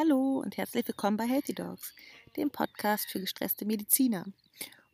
Hallo 0.00 0.38
und 0.38 0.56
herzlich 0.56 0.86
willkommen 0.86 1.16
bei 1.16 1.26
Healthy 1.26 1.54
Dogs, 1.54 1.92
dem 2.36 2.50
Podcast 2.52 3.10
für 3.10 3.18
gestresste 3.18 3.64
Mediziner 3.64 4.26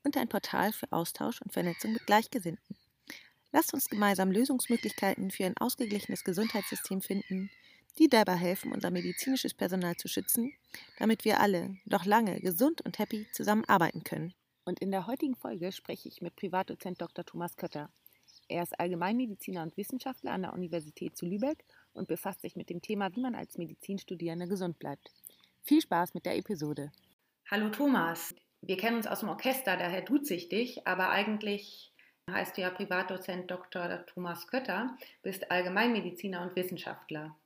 und 0.02 0.16
ein 0.16 0.30
Portal 0.30 0.72
für 0.72 0.90
Austausch 0.92 1.42
und 1.42 1.52
Vernetzung 1.52 1.92
mit 1.92 2.06
Gleichgesinnten. 2.06 2.74
Lasst 3.52 3.74
uns 3.74 3.90
gemeinsam 3.90 4.30
Lösungsmöglichkeiten 4.30 5.30
für 5.30 5.44
ein 5.44 5.58
ausgeglichenes 5.58 6.24
Gesundheitssystem 6.24 7.02
finden, 7.02 7.50
die 7.98 8.08
dabei 8.08 8.36
helfen, 8.36 8.72
unser 8.72 8.90
medizinisches 8.90 9.52
Personal 9.52 9.94
zu 9.96 10.08
schützen, 10.08 10.54
damit 10.98 11.26
wir 11.26 11.38
alle 11.38 11.76
noch 11.84 12.06
lange 12.06 12.40
gesund 12.40 12.80
und 12.80 12.98
happy 12.98 13.26
zusammenarbeiten 13.30 14.04
können. 14.04 14.32
Und 14.64 14.80
in 14.80 14.90
der 14.90 15.06
heutigen 15.06 15.36
Folge 15.36 15.70
spreche 15.72 16.08
ich 16.08 16.22
mit 16.22 16.34
Privatdozent 16.34 17.02
Dr. 17.02 17.26
Thomas 17.26 17.58
Kötter. 17.58 17.90
Er 18.48 18.62
ist 18.62 18.80
Allgemeinmediziner 18.80 19.64
und 19.64 19.76
Wissenschaftler 19.76 20.32
an 20.32 20.42
der 20.42 20.54
Universität 20.54 21.14
zu 21.14 21.26
Lübeck 21.26 21.62
und 21.94 22.08
befasst 22.08 22.42
sich 22.42 22.56
mit 22.56 22.70
dem 22.70 22.82
Thema, 22.82 23.14
wie 23.14 23.20
man 23.20 23.34
als 23.34 23.58
Medizinstudierender 23.58 24.46
gesund 24.46 24.78
bleibt. 24.78 25.10
Viel 25.62 25.80
Spaß 25.80 26.14
mit 26.14 26.26
der 26.26 26.36
Episode. 26.36 26.92
Hallo 27.50 27.70
Thomas, 27.70 28.34
wir 28.60 28.76
kennen 28.76 28.96
uns 28.96 29.06
aus 29.06 29.20
dem 29.20 29.28
Orchester, 29.28 29.76
daher 29.76 30.02
duze 30.02 30.34
ich 30.34 30.48
dich, 30.48 30.86
aber 30.86 31.10
eigentlich 31.10 31.92
heißt 32.30 32.56
du 32.56 32.62
ja 32.62 32.70
Privatdozent 32.70 33.50
Dr. 33.50 34.04
Thomas 34.06 34.46
Kötter, 34.46 34.96
bist 35.22 35.50
Allgemeinmediziner 35.50 36.42
und 36.42 36.56
Wissenschaftler. 36.56 37.36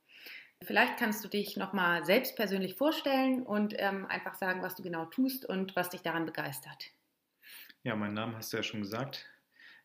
Vielleicht 0.63 0.97
kannst 0.97 1.23
du 1.23 1.29
dich 1.29 1.55
nochmal 1.55 2.05
selbst 2.05 2.35
persönlich 2.35 2.75
vorstellen 2.75 3.43
und 3.43 3.73
ähm, 3.77 4.05
einfach 4.07 4.35
sagen, 4.35 4.61
was 4.61 4.75
du 4.75 4.83
genau 4.83 5.05
tust 5.05 5.45
und 5.45 5.75
was 5.75 5.89
dich 5.89 6.01
daran 6.01 6.25
begeistert. 6.25 6.91
Ja, 7.83 7.95
mein 7.95 8.13
Name 8.13 8.35
hast 8.35 8.51
du 8.51 8.57
ja 8.57 8.63
schon 8.63 8.81
gesagt. 8.81 9.25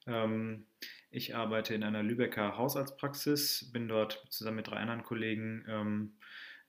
Ähm, 0.06 0.66
ich 1.10 1.34
arbeite 1.34 1.74
in 1.74 1.82
einer 1.82 2.02
Lübecker 2.02 2.56
Hausarztpraxis, 2.56 3.70
bin 3.72 3.88
dort 3.88 4.24
zusammen 4.30 4.56
mit 4.56 4.68
drei 4.68 4.76
anderen 4.76 5.04
Kollegen 5.04 5.64
ähm, 5.68 6.12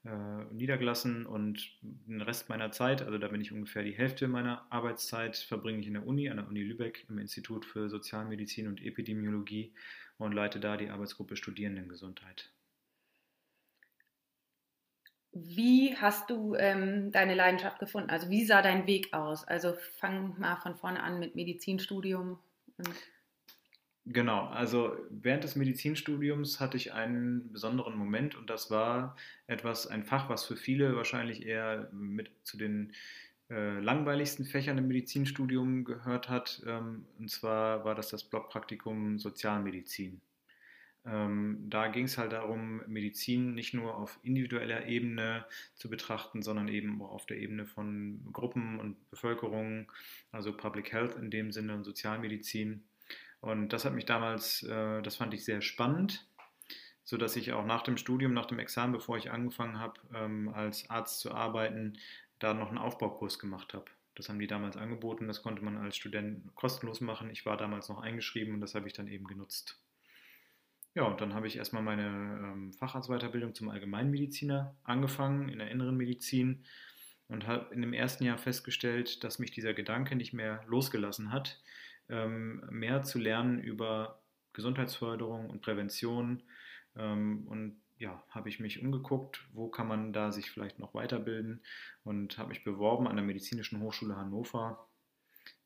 äh, 0.06 0.46
niedergelassen 0.54 1.26
und 1.26 1.68
den 1.82 2.22
Rest 2.22 2.48
meiner 2.48 2.72
Zeit, 2.72 3.02
also 3.02 3.18
da 3.18 3.28
bin 3.28 3.42
ich 3.42 3.52
ungefähr 3.52 3.84
die 3.84 3.98
Hälfte 3.98 4.28
meiner 4.28 4.72
Arbeitszeit, 4.72 5.36
verbringe 5.36 5.80
ich 5.80 5.88
in 5.88 5.94
der 5.94 6.06
Uni, 6.06 6.30
an 6.30 6.38
der 6.38 6.48
Uni 6.48 6.62
Lübeck 6.62 7.06
im 7.10 7.18
Institut 7.18 7.66
für 7.66 7.90
Sozialmedizin 7.90 8.68
und 8.68 8.84
Epidemiologie 8.84 9.74
und 10.18 10.34
leite 10.34 10.60
da 10.60 10.78
die 10.78 10.90
Arbeitsgruppe 10.90 11.36
Studierendengesundheit. 11.36 12.52
Wie 15.32 15.98
hast 15.98 16.30
du 16.30 16.56
ähm, 16.56 17.12
deine 17.12 17.34
Leidenschaft 17.34 17.80
gefunden? 17.80 18.10
Also 18.10 18.30
wie 18.30 18.46
sah 18.46 18.62
dein 18.62 18.88
Weg 18.88 19.14
aus? 19.14 19.44
Also 19.44 19.74
fang 19.98 20.40
mal 20.40 20.56
von 20.58 20.76
vorne 20.76 21.04
an 21.04 21.20
mit 21.20 21.36
Medizinstudium. 21.36 22.40
Genau, 24.08 24.46
also 24.50 24.96
während 25.10 25.44
des 25.44 25.56
Medizinstudiums 25.56 26.60
hatte 26.60 26.78
ich 26.78 26.94
einen 26.94 27.52
besonderen 27.52 27.96
Moment 27.98 28.36
und 28.36 28.52
das 28.52 28.70
war 28.70 29.16
etwas, 29.48 29.88
ein 29.88 30.04
Fach, 30.04 30.30
was 30.30 30.46
für 30.46 30.56
viele 30.56 30.96
wahrscheinlich 30.96 31.44
eher 31.44 31.90
mit 31.92 32.30
zu 32.44 32.56
den 32.58 32.94
äh, 33.50 33.80
langweiligsten 33.80 34.46
Fächern 34.46 34.78
im 34.78 34.88
Medizinstudium 34.88 35.86
gehört 35.86 36.30
hat. 36.30 36.62
Ähm, 36.68 37.08
und 37.18 37.32
zwar 37.32 37.84
war 37.84 37.96
das 37.96 38.10
das 38.10 38.24
Blockpraktikum 38.24 39.18
Sozialmedizin. 39.18 40.22
Ähm, 41.06 41.66
da 41.70 41.88
ging 41.88 42.06
es 42.06 42.18
halt 42.18 42.32
darum, 42.34 42.82
Medizin 42.88 43.56
nicht 43.56 43.74
nur 43.74 43.96
auf 43.98 44.20
individueller 44.24 44.88
Ebene 44.88 45.46
zu 45.76 45.90
betrachten, 45.90 46.42
sondern 46.44 46.68
eben 46.68 47.02
auch 47.02 47.12
auf 47.12 47.26
der 47.28 47.38
Ebene 47.38 47.66
von 47.68 48.22
Gruppen 48.34 48.80
und 48.80 49.10
Bevölkerung, 49.12 49.92
also 50.32 50.56
Public 50.56 50.92
Health 50.94 51.16
in 51.16 51.32
dem 51.32 51.52
Sinne 51.52 51.76
und 51.76 51.84
Sozialmedizin. 51.84 52.84
Und 53.46 53.74
das 53.74 53.86
hat 53.86 53.94
mich 53.94 54.06
damals, 54.06 54.64
äh, 54.64 55.04
das 55.04 55.18
fand 55.18 55.32
ich 55.36 55.46
sehr 55.46 55.62
spannend, 55.62 56.26
sodass 57.04 57.36
ich 57.36 57.54
auch 57.54 57.64
nach 57.64 57.84
dem 57.84 57.96
Studium, 57.96 58.34
nach 58.34 58.48
dem 58.48 58.58
Examen, 58.58 58.92
bevor 58.92 59.18
ich 59.18 59.30
angefangen 59.30 59.78
habe, 59.78 60.00
ähm, 60.16 60.50
als 60.50 60.90
Arzt 60.90 61.20
zu 61.20 61.32
arbeiten, 61.32 62.00
da 62.40 62.56
noch 62.56 62.70
einen 62.70 62.80
Aufbaukurs 62.80 63.38
gemacht 63.38 63.76
habe. 63.76 63.86
Das 64.16 64.30
haben 64.30 64.40
die 64.40 64.48
damals 64.48 64.78
angeboten, 64.78 65.28
das 65.28 65.44
konnte 65.44 65.64
man 65.64 65.78
als 65.78 65.96
Student 65.96 66.56
kostenlos 66.56 67.02
machen. 67.02 67.30
Ich 67.30 67.46
war 67.46 67.56
damals 67.56 67.88
noch 67.88 68.02
eingeschrieben 68.02 68.56
und 68.56 68.62
das 68.62 68.74
habe 68.74 68.88
ich 68.88 68.94
dann 68.94 69.08
eben 69.08 69.28
genutzt. 69.28 69.80
Ja, 70.96 71.04
und 71.04 71.22
dann 71.22 71.36
habe 71.36 71.46
ich 71.46 71.58
erstmal 71.58 71.84
meine 71.84 72.08
ähm, 72.08 72.74
Facharztweiterbildung 72.74 73.54
zum 73.54 73.70
Allgemeinmediziner 73.70 74.76
angefangen 74.84 75.50
in 75.50 75.60
der 75.60 75.70
inneren 75.70 75.98
Medizin 75.98 76.66
und 77.28 77.46
habe 77.46 77.72
in 77.76 77.82
dem 77.82 77.94
ersten 77.94 78.24
Jahr 78.24 78.40
festgestellt, 78.40 79.24
dass 79.24 79.38
mich 79.38 79.52
dieser 79.52 79.76
Gedanke 79.76 80.16
nicht 80.16 80.34
mehr 80.34 80.64
losgelassen 80.66 81.32
hat, 81.32 81.62
mehr 82.08 83.04
zu 83.04 83.20
lernen 83.20 83.60
über 83.60 84.22
Gesundheitsförderung 84.54 85.50
und 85.50 85.62
Prävention. 85.62 86.44
Ähm, 86.96 87.48
und 87.48 87.82
ja, 87.98 88.24
habe 88.30 88.50
ich 88.50 88.60
mich 88.60 88.82
umgeguckt, 88.82 89.48
wo 89.54 89.70
kann 89.70 89.88
man 89.88 90.14
da 90.14 90.32
sich 90.32 90.52
vielleicht 90.52 90.80
noch 90.80 90.94
weiterbilden 90.94 91.62
und 92.04 92.38
habe 92.38 92.50
mich 92.50 92.64
beworben 92.64 93.08
an 93.08 93.16
der 93.16 93.26
Medizinischen 93.26 93.80
Hochschule 93.80 94.18
Hannover 94.18 94.90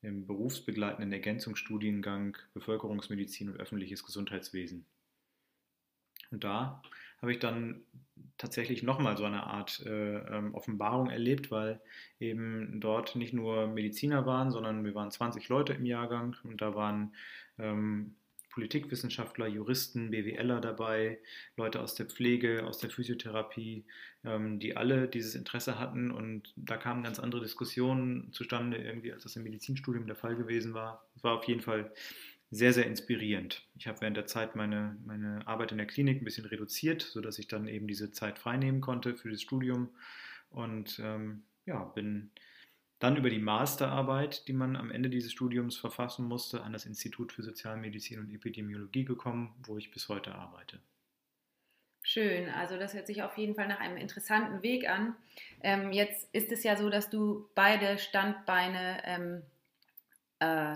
im 0.02 0.28
berufsbegleitenden 0.28 1.12
Ergänzungsstudiengang 1.12 2.38
Bevölkerungsmedizin 2.54 3.50
und 3.50 3.60
öffentliches 3.60 4.04
Gesundheitswesen. 4.04 4.86
Und 6.32 6.44
da 6.44 6.82
habe 7.22 7.31
ich 7.31 7.40
dann 7.40 7.84
tatsächlich 8.38 8.84
nochmal 8.84 9.18
so 9.18 9.25
eine 9.25 9.44
Art 9.44 9.84
äh, 9.85 10.18
ähm, 10.18 10.56
Offenbarung 10.56 11.09
erlebt, 11.09 11.52
weil 11.52 11.81
eben 12.19 12.80
dort 12.80 13.16
nicht 13.16 13.34
nur 13.34 13.68
Mediziner 13.68 14.25
waren, 14.25 14.52
sondern 14.52 14.84
wir 14.85 14.96
waren 14.96 15.12
20 15.12 15.47
Leute 15.50 15.74
im 15.74 15.85
Jahrgang 15.85 16.35
und 16.44 16.62
da 16.62 16.74
waren 16.74 17.13
ähm, 17.59 18.16
Politikwissenschaftler, 18.52 19.47
Juristen, 19.47 20.09
BWLer 20.09 20.59
dabei, 20.59 21.19
Leute 21.56 21.81
aus 21.81 21.96
der 21.96 22.08
Pflege, 22.08 22.66
aus 22.66 22.79
der 22.79 22.90
Physiotherapie, 22.90 23.85
ähm, 24.24 24.59
die 24.59 24.75
alle 24.75 25.08
dieses 25.08 25.35
Interesse 25.35 25.78
hatten 25.78 26.09
und 26.09 26.53
da 26.56 26.78
kamen 26.78 27.03
ganz 27.03 27.19
andere 27.19 27.41
Diskussionen 27.41 28.31
zustande, 28.31 28.78
irgendwie, 28.78 29.13
als 29.13 29.24
das 29.24 29.35
im 29.35 29.44
Medizinstudium 29.44 30.08
der 30.08 30.16
Fall 30.16 30.35
gewesen 30.35 30.74
war. 30.74 31.06
Es 31.16 31.24
war 31.24 31.38
auf 31.38 31.44
jeden 31.46 31.62
Fall 31.62 31.91
sehr, 32.52 32.74
sehr 32.74 32.86
inspirierend. 32.86 33.68
Ich 33.78 33.88
habe 33.88 34.02
während 34.02 34.18
der 34.18 34.26
Zeit 34.26 34.56
meine, 34.56 34.98
meine 35.06 35.48
Arbeit 35.48 35.72
in 35.72 35.78
der 35.78 35.88
Klinik 35.88 36.22
ein 36.22 36.26
bisschen 36.26 36.46
reduziert, 36.46 37.02
sodass 37.02 37.38
ich 37.38 37.48
dann 37.48 37.68
eben 37.68 37.88
diese 37.88 38.12
Zeit 38.12 38.40
freinehmen 38.40 38.82
konnte 38.82 39.16
für 39.16 39.30
das 39.30 39.42
Studium 39.42 39.90
und 40.50 41.00
ähm, 41.04 41.44
ja, 41.66 41.84
bin 41.84 42.32
dann 42.98 43.16
über 43.16 43.30
die 43.30 43.40
Masterarbeit, 43.40 44.48
die 44.48 44.54
man 44.54 44.76
am 44.76 44.92
Ende 44.92 45.09
dieses 45.09 45.32
Studiums 45.32 45.78
verfassen 45.78 46.26
musste, 46.26 46.64
an 46.64 46.74
das 46.74 46.86
Institut 46.86 47.32
für 47.32 47.44
Sozialmedizin 47.44 48.20
und 48.20 48.34
Epidemiologie 48.34 49.06
gekommen, 49.06 49.56
wo 49.66 49.78
ich 49.78 49.92
bis 49.92 50.09
heute 50.09 50.36
arbeite. 50.36 50.80
Schön, 52.02 52.50
also 52.50 52.78
das 52.78 52.94
hört 52.94 53.08
sich 53.08 53.22
auf 53.24 53.38
jeden 53.38 53.56
Fall 53.56 53.68
nach 53.68 53.80
einem 53.80 53.98
interessanten 53.98 54.64
Weg 54.64 54.90
an. 54.90 55.16
Ähm, 55.62 55.92
jetzt 55.92 56.34
ist 56.34 56.52
es 56.52 56.64
ja 56.64 56.76
so, 56.76 56.90
dass 56.90 57.09
du 57.09 57.50
beide 57.56 58.00
Standbeine 58.00 59.02
ähm, 59.06 59.42
äh, 60.40 60.76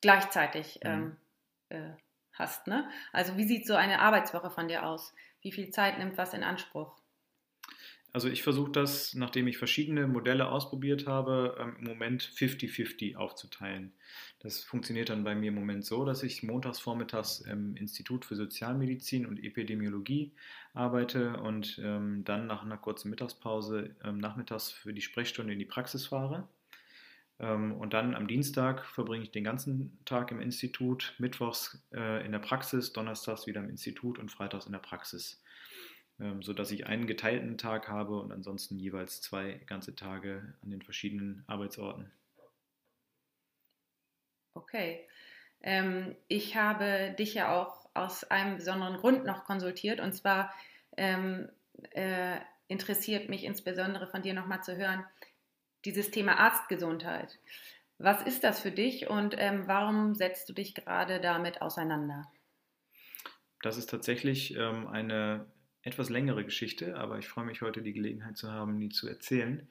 gleichzeitig 0.00 0.80
mhm. 0.82 0.90
ähm, 0.90 1.16
äh, 1.68 1.92
hast. 2.32 2.66
Ne? 2.66 2.88
Also 3.12 3.36
wie 3.36 3.46
sieht 3.46 3.66
so 3.66 3.74
eine 3.74 4.00
Arbeitswoche 4.00 4.50
von 4.50 4.68
dir 4.68 4.86
aus? 4.86 5.12
Wie 5.42 5.52
viel 5.52 5.70
Zeit 5.70 5.98
nimmt 5.98 6.18
was 6.18 6.34
in 6.34 6.42
Anspruch? 6.42 6.96
Also 8.10 8.28
ich 8.28 8.42
versuche 8.42 8.72
das, 8.72 9.14
nachdem 9.14 9.46
ich 9.48 9.58
verschiedene 9.58 10.06
Modelle 10.06 10.48
ausprobiert 10.48 11.06
habe, 11.06 11.56
ähm, 11.60 11.76
im 11.78 11.84
Moment 11.84 12.22
50-50 12.22 13.16
aufzuteilen. 13.16 13.92
Das 14.38 14.64
funktioniert 14.64 15.10
dann 15.10 15.24
bei 15.24 15.34
mir 15.34 15.48
im 15.48 15.54
Moment 15.54 15.84
so, 15.84 16.06
dass 16.06 16.22
ich 16.22 16.42
montags 16.42 16.80
vormittags 16.80 17.40
im 17.40 17.76
Institut 17.76 18.24
für 18.24 18.34
Sozialmedizin 18.34 19.26
und 19.26 19.44
Epidemiologie 19.44 20.32
arbeite 20.72 21.36
und 21.36 21.78
ähm, 21.84 22.24
dann 22.24 22.46
nach 22.46 22.62
einer 22.62 22.78
kurzen 22.78 23.10
Mittagspause 23.10 23.94
ähm, 24.02 24.18
nachmittags 24.18 24.70
für 24.70 24.94
die 24.94 25.02
Sprechstunde 25.02 25.52
in 25.52 25.58
die 25.58 25.66
Praxis 25.66 26.06
fahre. 26.06 26.48
Ähm, 27.40 27.72
und 27.74 27.92
dann 27.94 28.14
am 28.14 28.26
Dienstag 28.26 28.84
verbringe 28.84 29.22
ich 29.22 29.30
den 29.30 29.44
ganzen 29.44 29.98
Tag 30.04 30.30
im 30.32 30.40
Institut, 30.40 31.14
mittwochs 31.18 31.80
äh, 31.92 32.24
in 32.24 32.32
der 32.32 32.40
Praxis, 32.40 32.92
donnerstags 32.92 33.46
wieder 33.46 33.60
im 33.60 33.70
Institut 33.70 34.18
und 34.18 34.30
freitags 34.30 34.66
in 34.66 34.72
der 34.72 34.80
Praxis, 34.80 35.42
ähm, 36.18 36.42
sodass 36.42 36.70
ich 36.72 36.86
einen 36.86 37.06
geteilten 37.06 37.56
Tag 37.56 37.88
habe 37.88 38.18
und 38.20 38.32
ansonsten 38.32 38.78
jeweils 38.78 39.20
zwei 39.20 39.60
ganze 39.66 39.94
Tage 39.94 40.54
an 40.62 40.70
den 40.70 40.82
verschiedenen 40.82 41.44
Arbeitsorten. 41.46 42.10
Okay. 44.54 45.06
Ähm, 45.60 46.16
ich 46.26 46.56
habe 46.56 47.14
dich 47.18 47.34
ja 47.34 47.54
auch 47.54 47.88
aus 47.94 48.24
einem 48.24 48.56
besonderen 48.56 48.96
Grund 48.96 49.24
noch 49.24 49.44
konsultiert 49.44 50.00
und 50.00 50.12
zwar 50.12 50.52
ähm, 50.96 51.48
äh, 51.90 52.38
interessiert 52.66 53.28
mich 53.28 53.44
insbesondere 53.44 54.08
von 54.08 54.22
dir 54.22 54.34
nochmal 54.34 54.62
zu 54.62 54.76
hören, 54.76 55.04
dieses 55.84 56.10
Thema 56.10 56.38
Arztgesundheit. 56.38 57.38
Was 57.98 58.22
ist 58.22 58.44
das 58.44 58.60
für 58.60 58.70
dich 58.70 59.08
und 59.08 59.34
ähm, 59.38 59.64
warum 59.66 60.14
setzt 60.14 60.48
du 60.48 60.52
dich 60.52 60.74
gerade 60.74 61.20
damit 61.20 61.62
auseinander? 61.62 62.30
Das 63.62 63.76
ist 63.76 63.90
tatsächlich 63.90 64.56
ähm, 64.56 64.86
eine 64.86 65.46
etwas 65.82 66.10
längere 66.10 66.44
Geschichte, 66.44 66.96
aber 66.96 67.18
ich 67.18 67.28
freue 67.28 67.46
mich 67.46 67.60
heute, 67.60 67.82
die 67.82 67.92
Gelegenheit 67.92 68.36
zu 68.36 68.52
haben, 68.52 68.78
die 68.78 68.88
zu 68.88 69.08
erzählen. 69.08 69.68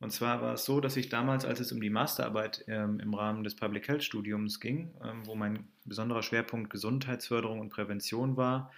Und 0.00 0.10
zwar 0.10 0.42
war 0.42 0.54
es 0.54 0.64
so, 0.64 0.80
dass 0.80 0.96
ich 0.96 1.10
damals, 1.10 1.44
als 1.44 1.60
es 1.60 1.70
um 1.70 1.80
die 1.80 1.90
Masterarbeit 1.90 2.64
ähm, 2.66 2.98
im 3.00 3.14
Rahmen 3.14 3.44
des 3.44 3.54
Public 3.54 3.86
Health 3.86 4.02
Studiums 4.02 4.58
ging, 4.58 4.92
ähm, 5.04 5.26
wo 5.26 5.34
mein 5.34 5.68
besonderer 5.84 6.22
Schwerpunkt 6.22 6.70
Gesundheitsförderung 6.70 7.60
und 7.60 7.70
Prävention 7.70 8.36
war, 8.36 8.72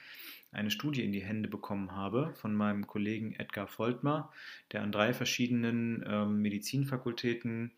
eine 0.55 0.71
Studie 0.71 1.05
in 1.05 1.13
die 1.13 1.23
Hände 1.23 1.49
bekommen 1.49 1.93
habe 1.93 2.33
von 2.35 2.55
meinem 2.55 2.87
Kollegen 2.87 3.35
Edgar 3.35 3.67
Voltmar, 3.67 4.33
der 4.73 4.83
an 4.83 4.93
drei 4.93 5.13
verschiedenen 5.13 6.05
ähm, 6.07 6.41
Medizinfakultäten 6.43 7.73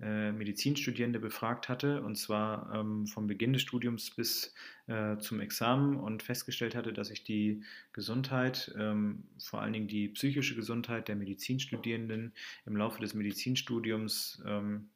äh, 0.00 0.30
Medizinstudierende 0.30 1.18
befragt 1.18 1.68
hatte, 1.68 2.02
und 2.02 2.14
zwar 2.16 2.72
ähm, 2.72 3.08
vom 3.08 3.26
Beginn 3.26 3.52
des 3.52 3.62
Studiums 3.62 4.10
bis 4.10 4.54
äh, 4.86 5.18
zum 5.18 5.40
Examen 5.40 5.96
und 5.96 6.22
festgestellt 6.22 6.76
hatte, 6.76 6.92
dass 6.92 7.08
sich 7.08 7.24
die 7.24 7.64
Gesundheit, 7.92 8.72
ähm, 8.78 9.24
vor 9.38 9.60
allen 9.60 9.72
Dingen 9.72 9.88
die 9.88 10.06
psychische 10.10 10.54
Gesundheit 10.54 11.08
der 11.08 11.16
Medizinstudierenden 11.16 12.32
im 12.64 12.76
Laufe 12.76 13.00
des 13.00 13.14
Medizinstudiums 13.14 14.40
ähm, 14.46 14.90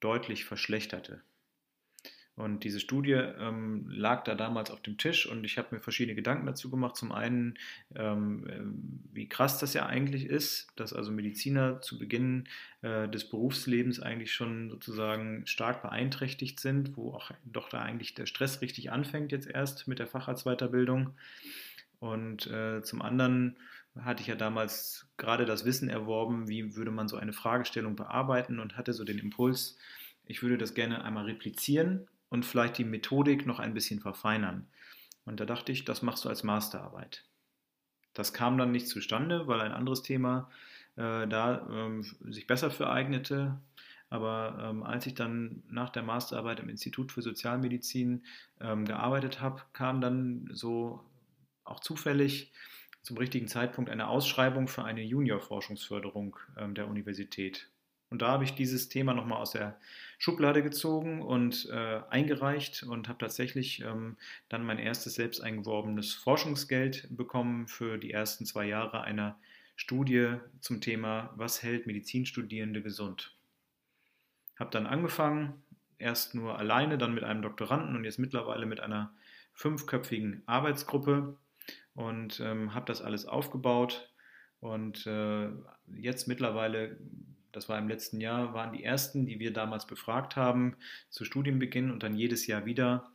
deutlich 0.00 0.46
verschlechterte. 0.46 1.20
Und 2.38 2.62
diese 2.62 2.78
Studie 2.78 3.14
ähm, 3.14 3.90
lag 3.90 4.22
da 4.22 4.36
damals 4.36 4.70
auf 4.70 4.80
dem 4.80 4.96
Tisch 4.96 5.26
und 5.26 5.42
ich 5.42 5.58
habe 5.58 5.74
mir 5.74 5.80
verschiedene 5.80 6.14
Gedanken 6.14 6.46
dazu 6.46 6.70
gemacht. 6.70 6.94
Zum 6.94 7.10
einen, 7.10 7.58
ähm, 7.96 8.46
äh, 8.46 8.60
wie 9.12 9.28
krass 9.28 9.58
das 9.58 9.74
ja 9.74 9.86
eigentlich 9.86 10.24
ist, 10.24 10.68
dass 10.76 10.92
also 10.92 11.10
Mediziner 11.10 11.80
zu 11.80 11.98
Beginn 11.98 12.44
äh, 12.82 13.08
des 13.08 13.28
Berufslebens 13.28 13.98
eigentlich 13.98 14.32
schon 14.32 14.70
sozusagen 14.70 15.48
stark 15.48 15.82
beeinträchtigt 15.82 16.60
sind, 16.60 16.96
wo 16.96 17.12
auch 17.12 17.32
doch 17.44 17.68
da 17.68 17.82
eigentlich 17.82 18.14
der 18.14 18.26
Stress 18.26 18.60
richtig 18.60 18.92
anfängt 18.92 19.32
jetzt 19.32 19.48
erst 19.48 19.88
mit 19.88 19.98
der 19.98 20.06
Facharztweiterbildung. 20.06 21.14
Und 21.98 22.46
äh, 22.46 22.82
zum 22.82 23.02
anderen 23.02 23.56
hatte 23.98 24.22
ich 24.22 24.28
ja 24.28 24.36
damals 24.36 25.08
gerade 25.16 25.44
das 25.44 25.64
Wissen 25.64 25.88
erworben, 25.88 26.46
wie 26.46 26.76
würde 26.76 26.92
man 26.92 27.08
so 27.08 27.16
eine 27.16 27.32
Fragestellung 27.32 27.96
bearbeiten 27.96 28.60
und 28.60 28.76
hatte 28.76 28.92
so 28.92 29.02
den 29.02 29.18
Impuls, 29.18 29.76
ich 30.24 30.40
würde 30.40 30.56
das 30.56 30.74
gerne 30.74 31.02
einmal 31.02 31.24
replizieren 31.24 32.06
und 32.28 32.44
vielleicht 32.44 32.78
die 32.78 32.84
Methodik 32.84 33.46
noch 33.46 33.58
ein 33.58 33.74
bisschen 33.74 34.00
verfeinern. 34.00 34.66
Und 35.24 35.40
da 35.40 35.44
dachte 35.44 35.72
ich, 35.72 35.84
das 35.84 36.02
machst 36.02 36.24
du 36.24 36.28
als 36.28 36.42
Masterarbeit. 36.42 37.24
Das 38.14 38.32
kam 38.32 38.58
dann 38.58 38.72
nicht 38.72 38.88
zustande, 38.88 39.46
weil 39.46 39.60
ein 39.60 39.72
anderes 39.72 40.02
Thema 40.02 40.50
äh, 40.96 41.26
da 41.28 41.66
ähm, 41.70 42.04
sich 42.28 42.46
besser 42.46 42.70
für 42.70 42.90
eignete. 42.90 43.60
Aber 44.10 44.58
ähm, 44.62 44.82
als 44.82 45.06
ich 45.06 45.14
dann 45.14 45.62
nach 45.68 45.90
der 45.90 46.02
Masterarbeit 46.02 46.60
im 46.60 46.68
Institut 46.68 47.12
für 47.12 47.22
Sozialmedizin 47.22 48.24
ähm, 48.60 48.86
gearbeitet 48.86 49.40
habe, 49.40 49.62
kam 49.72 50.00
dann 50.00 50.48
so 50.52 51.04
auch 51.64 51.80
zufällig 51.80 52.52
zum 53.02 53.18
richtigen 53.18 53.48
Zeitpunkt 53.48 53.90
eine 53.90 54.08
Ausschreibung 54.08 54.66
für 54.66 54.84
eine 54.84 55.02
Juniorforschungsförderung 55.02 56.36
ähm, 56.56 56.74
der 56.74 56.88
Universität. 56.88 57.68
Und 58.10 58.22
da 58.22 58.28
habe 58.28 58.44
ich 58.44 58.54
dieses 58.54 58.88
Thema 58.88 59.12
nochmal 59.12 59.40
aus 59.40 59.52
der 59.52 59.78
Schublade 60.18 60.62
gezogen 60.62 61.22
und 61.22 61.68
äh, 61.70 62.00
eingereicht 62.08 62.82
und 62.82 63.08
habe 63.08 63.18
tatsächlich 63.18 63.82
ähm, 63.82 64.16
dann 64.48 64.64
mein 64.64 64.78
erstes 64.78 65.14
selbst 65.14 65.40
eingeworbenes 65.40 66.14
Forschungsgeld 66.14 67.08
bekommen 67.10 67.68
für 67.68 67.98
die 67.98 68.10
ersten 68.10 68.46
zwei 68.46 68.66
Jahre 68.66 69.02
einer 69.02 69.38
Studie 69.76 70.36
zum 70.60 70.80
Thema, 70.80 71.32
was 71.36 71.62
hält 71.62 71.86
Medizinstudierende 71.86 72.82
gesund. 72.82 73.36
Habe 74.58 74.70
dann 74.70 74.86
angefangen, 74.86 75.62
erst 75.98 76.34
nur 76.34 76.58
alleine, 76.58 76.98
dann 76.98 77.14
mit 77.14 77.24
einem 77.24 77.42
Doktoranden 77.42 77.94
und 77.94 78.04
jetzt 78.04 78.18
mittlerweile 78.18 78.66
mit 78.66 78.80
einer 78.80 79.14
fünfköpfigen 79.52 80.42
Arbeitsgruppe 80.46 81.36
und 81.94 82.40
ähm, 82.40 82.74
habe 82.74 82.86
das 82.86 83.02
alles 83.02 83.26
aufgebaut. 83.26 84.12
Und 84.60 85.06
äh, 85.06 85.48
jetzt 85.94 86.26
mittlerweile 86.26 86.98
das 87.58 87.68
war 87.68 87.76
im 87.76 87.88
letzten 87.88 88.20
Jahr, 88.20 88.54
waren 88.54 88.72
die 88.72 88.84
ersten, 88.84 89.26
die 89.26 89.40
wir 89.40 89.52
damals 89.52 89.84
befragt 89.84 90.36
haben, 90.36 90.76
zu 91.10 91.24
Studienbeginn 91.24 91.90
und 91.90 92.04
dann 92.04 92.14
jedes 92.14 92.46
Jahr 92.46 92.66
wieder 92.66 93.10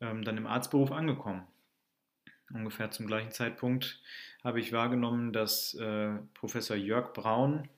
ähm, 0.00 0.24
dann 0.24 0.38
im 0.38 0.46
Arztberuf 0.46 0.92
angekommen. 0.92 1.46
Ungefähr 2.54 2.90
zum 2.90 3.06
gleichen 3.06 3.32
Zeitpunkt 3.32 4.00
habe 4.42 4.60
ich 4.60 4.72
wahrgenommen, 4.72 5.34
dass 5.34 5.74
äh, 5.74 6.14
Professor 6.32 6.74
Jörg 6.74 7.12
Braun, 7.12 7.68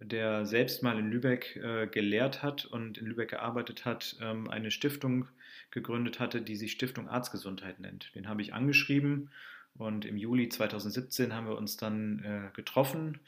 der 0.00 0.46
selbst 0.46 0.82
mal 0.82 0.98
in 0.98 1.12
Lübeck 1.12 1.54
äh, 1.54 1.86
gelehrt 1.86 2.42
hat 2.42 2.64
und 2.64 2.98
in 2.98 3.06
Lübeck 3.06 3.30
gearbeitet 3.30 3.84
hat, 3.84 4.16
ähm, 4.20 4.50
eine 4.50 4.72
Stiftung 4.72 5.28
gegründet 5.70 6.18
hatte, 6.18 6.42
die 6.42 6.56
sich 6.56 6.72
Stiftung 6.72 7.08
Arztgesundheit 7.08 7.78
nennt. 7.78 8.12
Den 8.16 8.28
habe 8.28 8.42
ich 8.42 8.52
angeschrieben 8.52 9.30
und 9.74 10.04
im 10.04 10.16
Juli 10.16 10.48
2017 10.48 11.32
haben 11.32 11.46
wir 11.46 11.56
uns 11.56 11.76
dann 11.76 12.24
äh, 12.24 12.50
getroffen 12.56 13.20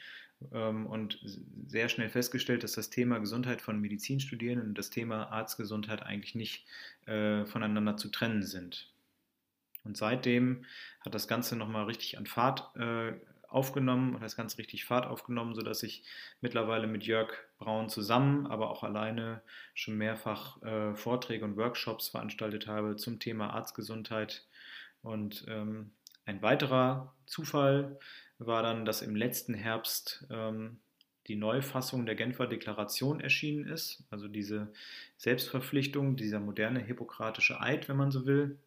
und 0.51 1.19
sehr 1.67 1.89
schnell 1.89 2.09
festgestellt, 2.09 2.63
dass 2.63 2.73
das 2.73 2.89
Thema 2.89 3.19
Gesundheit 3.19 3.61
von 3.61 3.79
Medizinstudierenden 3.79 4.69
und 4.69 4.77
das 4.77 4.89
Thema 4.89 5.31
Arztgesundheit 5.31 6.03
eigentlich 6.03 6.35
nicht 6.35 6.65
äh, 7.05 7.45
voneinander 7.45 7.97
zu 7.97 8.09
trennen 8.09 8.43
sind. 8.43 8.91
Und 9.83 9.97
seitdem 9.97 10.65
hat 11.01 11.13
das 11.13 11.27
Ganze 11.27 11.55
nochmal 11.55 11.85
richtig 11.85 12.17
an 12.17 12.25
Fahrt 12.25 12.75
äh, 12.77 13.13
aufgenommen 13.47 14.15
und 14.15 14.23
das 14.23 14.35
Ganze 14.35 14.57
richtig 14.57 14.85
Fahrt 14.85 15.05
aufgenommen, 15.05 15.53
sodass 15.53 15.83
ich 15.83 16.03
mittlerweile 16.41 16.87
mit 16.87 17.03
Jörg 17.03 17.33
Braun 17.59 17.87
zusammen, 17.87 18.47
aber 18.47 18.69
auch 18.71 18.83
alleine 18.83 19.41
schon 19.75 19.95
mehrfach 19.97 20.61
äh, 20.63 20.95
Vorträge 20.95 21.45
und 21.45 21.55
Workshops 21.55 22.09
veranstaltet 22.09 22.67
habe 22.67 22.95
zum 22.95 23.19
Thema 23.19 23.53
Arztgesundheit. 23.53 24.47
Und 25.01 25.45
ähm, 25.47 25.91
ein 26.25 26.41
weiterer 26.41 27.13
Zufall 27.25 27.99
war 28.39 28.63
dann, 28.63 28.85
dass 28.85 29.01
im 29.01 29.15
letzten 29.15 29.53
Herbst 29.53 30.25
ähm, 30.29 30.79
die 31.27 31.35
Neufassung 31.35 32.05
der 32.05 32.15
Genfer 32.15 32.47
Deklaration 32.47 33.21
erschienen 33.21 33.65
ist, 33.67 34.03
also 34.09 34.27
diese 34.27 34.71
Selbstverpflichtung, 35.17 36.15
dieser 36.15 36.39
moderne 36.39 36.79
hippokratische 36.79 37.61
Eid, 37.61 37.87
wenn 37.87 37.97
man 37.97 38.11
so 38.11 38.25
will. 38.25 38.57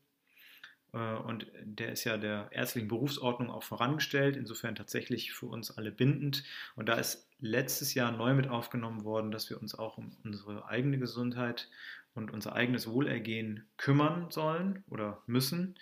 Äh, 0.92 1.16
und 1.16 1.46
der 1.62 1.92
ist 1.92 2.04
ja 2.04 2.16
der 2.16 2.48
ärztlichen 2.52 2.88
Berufsordnung 2.88 3.50
auch 3.50 3.62
vorangestellt, 3.62 4.36
insofern 4.36 4.74
tatsächlich 4.74 5.32
für 5.32 5.46
uns 5.46 5.76
alle 5.76 5.92
bindend. 5.92 6.44
Und 6.74 6.88
da 6.88 6.94
ist 6.94 7.28
letztes 7.40 7.94
Jahr 7.94 8.12
neu 8.12 8.34
mit 8.34 8.48
aufgenommen 8.48 9.04
worden, 9.04 9.30
dass 9.30 9.50
wir 9.50 9.60
uns 9.60 9.74
auch 9.74 9.98
um 9.98 10.16
unsere 10.24 10.66
eigene 10.66 10.98
Gesundheit 10.98 11.68
und 12.14 12.30
unser 12.30 12.54
eigenes 12.54 12.88
Wohlergehen 12.88 13.66
kümmern 13.76 14.30
sollen 14.30 14.82
oder 14.88 15.22
müssen. 15.26 15.74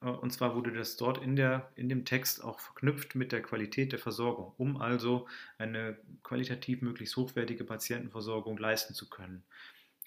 Äh, 0.00 0.08
und 0.08 0.32
zwar 0.32 0.54
wurde 0.54 0.72
das 0.72 0.96
dort 0.96 1.18
in, 1.18 1.36
der, 1.36 1.70
in 1.76 1.88
dem 1.88 2.04
Text 2.04 2.42
auch 2.42 2.60
verknüpft 2.60 3.14
mit 3.14 3.32
der 3.32 3.42
Qualität 3.42 3.92
der 3.92 3.98
Versorgung, 3.98 4.52
um 4.56 4.76
also 4.76 5.26
eine 5.58 5.98
qualitativ 6.22 6.82
möglichst 6.82 7.16
hochwertige 7.16 7.64
Patientenversorgung 7.64 8.58
leisten 8.58 8.94
zu 8.94 9.08
können. 9.08 9.44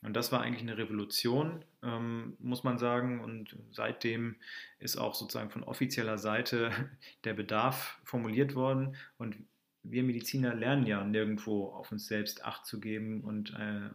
Und 0.04 0.16
das 0.16 0.32
war 0.32 0.42
eigentlich 0.42 0.64
eine 0.64 0.78
Revolution, 0.78 1.64
ähm, 1.84 2.36
muss 2.40 2.64
man 2.64 2.80
sagen. 2.80 3.20
Und 3.24 3.56
seitdem 3.72 4.36
ist 4.80 4.98
auch 4.98 5.14
sozusagen 5.14 5.52
von 5.52 5.64
offizieller 5.64 6.18
Seite 6.18 6.72
der 7.24 7.34
Bedarf 7.34 8.00
formuliert 8.04 8.56
worden. 8.56 8.96
Und 9.18 9.36
wir 9.84 10.04
Mediziner 10.04 10.54
lernen 10.54 10.86
ja 10.86 11.04
nirgendwo 11.04 11.68
auf 11.68 11.92
uns 11.92 12.08
selbst 12.08 12.46
Acht 12.46 12.66
zu 12.66 12.80
geben 12.80 13.22
und 13.22 13.54
äh, 13.54 13.90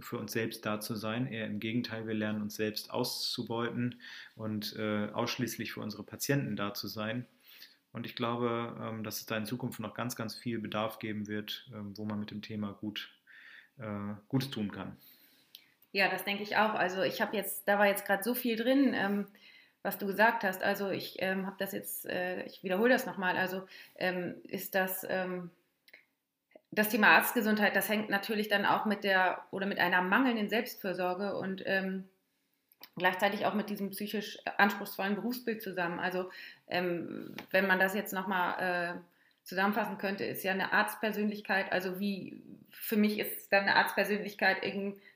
für 0.00 0.18
uns 0.18 0.32
selbst 0.32 0.64
da 0.64 0.80
zu 0.80 0.94
sein. 0.94 1.26
Eher 1.26 1.46
im 1.46 1.60
Gegenteil, 1.60 2.06
wir 2.06 2.14
lernen 2.14 2.42
uns 2.42 2.56
selbst 2.56 2.90
auszubeuten 2.90 4.00
und 4.36 4.76
äh, 4.76 5.08
ausschließlich 5.12 5.72
für 5.72 5.80
unsere 5.80 6.04
Patienten 6.04 6.56
da 6.56 6.74
zu 6.74 6.88
sein. 6.88 7.26
Und 7.92 8.06
ich 8.06 8.14
glaube, 8.14 8.76
ähm, 8.80 9.02
dass 9.02 9.20
es 9.20 9.26
da 9.26 9.36
in 9.36 9.46
Zukunft 9.46 9.80
noch 9.80 9.94
ganz, 9.94 10.16
ganz 10.16 10.34
viel 10.34 10.58
Bedarf 10.58 10.98
geben 10.98 11.26
wird, 11.26 11.68
ähm, 11.74 11.96
wo 11.96 12.04
man 12.04 12.20
mit 12.20 12.30
dem 12.30 12.42
Thema 12.42 12.72
gut, 12.72 13.10
äh, 13.78 14.14
Gutes 14.28 14.50
tun 14.50 14.70
kann. 14.70 14.96
Ja, 15.92 16.10
das 16.10 16.24
denke 16.24 16.42
ich 16.42 16.56
auch. 16.56 16.74
Also 16.74 17.02
ich 17.02 17.20
habe 17.22 17.36
jetzt, 17.36 17.66
da 17.66 17.78
war 17.78 17.86
jetzt 17.86 18.04
gerade 18.04 18.22
so 18.22 18.34
viel 18.34 18.56
drin. 18.56 18.92
Ähm 18.94 19.26
was 19.86 19.98
du 19.98 20.06
gesagt 20.06 20.44
hast. 20.44 20.62
Also 20.62 20.90
ich 20.90 21.16
ähm, 21.20 21.46
habe 21.46 21.56
das 21.58 21.72
jetzt, 21.72 22.06
äh, 22.06 22.42
ich 22.42 22.62
wiederhole 22.64 22.90
das 22.90 23.06
nochmal. 23.06 23.36
Also 23.36 23.66
ähm, 23.94 24.34
ist 24.42 24.74
das 24.74 25.06
ähm, 25.08 25.50
das 26.72 26.88
Thema 26.90 27.16
Arztgesundheit, 27.16 27.74
das 27.76 27.88
hängt 27.88 28.10
natürlich 28.10 28.48
dann 28.48 28.66
auch 28.66 28.84
mit 28.84 29.04
der 29.04 29.42
oder 29.50 29.64
mit 29.64 29.78
einer 29.78 30.02
mangelnden 30.02 30.50
Selbstfürsorge 30.50 31.36
und 31.36 31.62
ähm, 31.64 32.08
gleichzeitig 32.96 33.46
auch 33.46 33.54
mit 33.54 33.70
diesem 33.70 33.90
psychisch 33.90 34.38
anspruchsvollen 34.58 35.14
Berufsbild 35.14 35.62
zusammen. 35.62 36.00
Also 36.00 36.30
ähm, 36.66 37.34
wenn 37.50 37.66
man 37.66 37.78
das 37.78 37.94
jetzt 37.94 38.12
nochmal 38.12 38.96
äh, 38.96 39.00
zusammenfassen 39.44 39.96
könnte, 39.96 40.24
ist 40.24 40.42
ja 40.42 40.52
eine 40.52 40.72
Arztpersönlichkeit, 40.72 41.72
also 41.72 42.00
wie 42.00 42.42
für 42.70 42.96
mich 42.96 43.18
ist 43.20 43.52
dann 43.52 43.62
eine 43.62 43.76
Arztpersönlichkeit, 43.76 44.58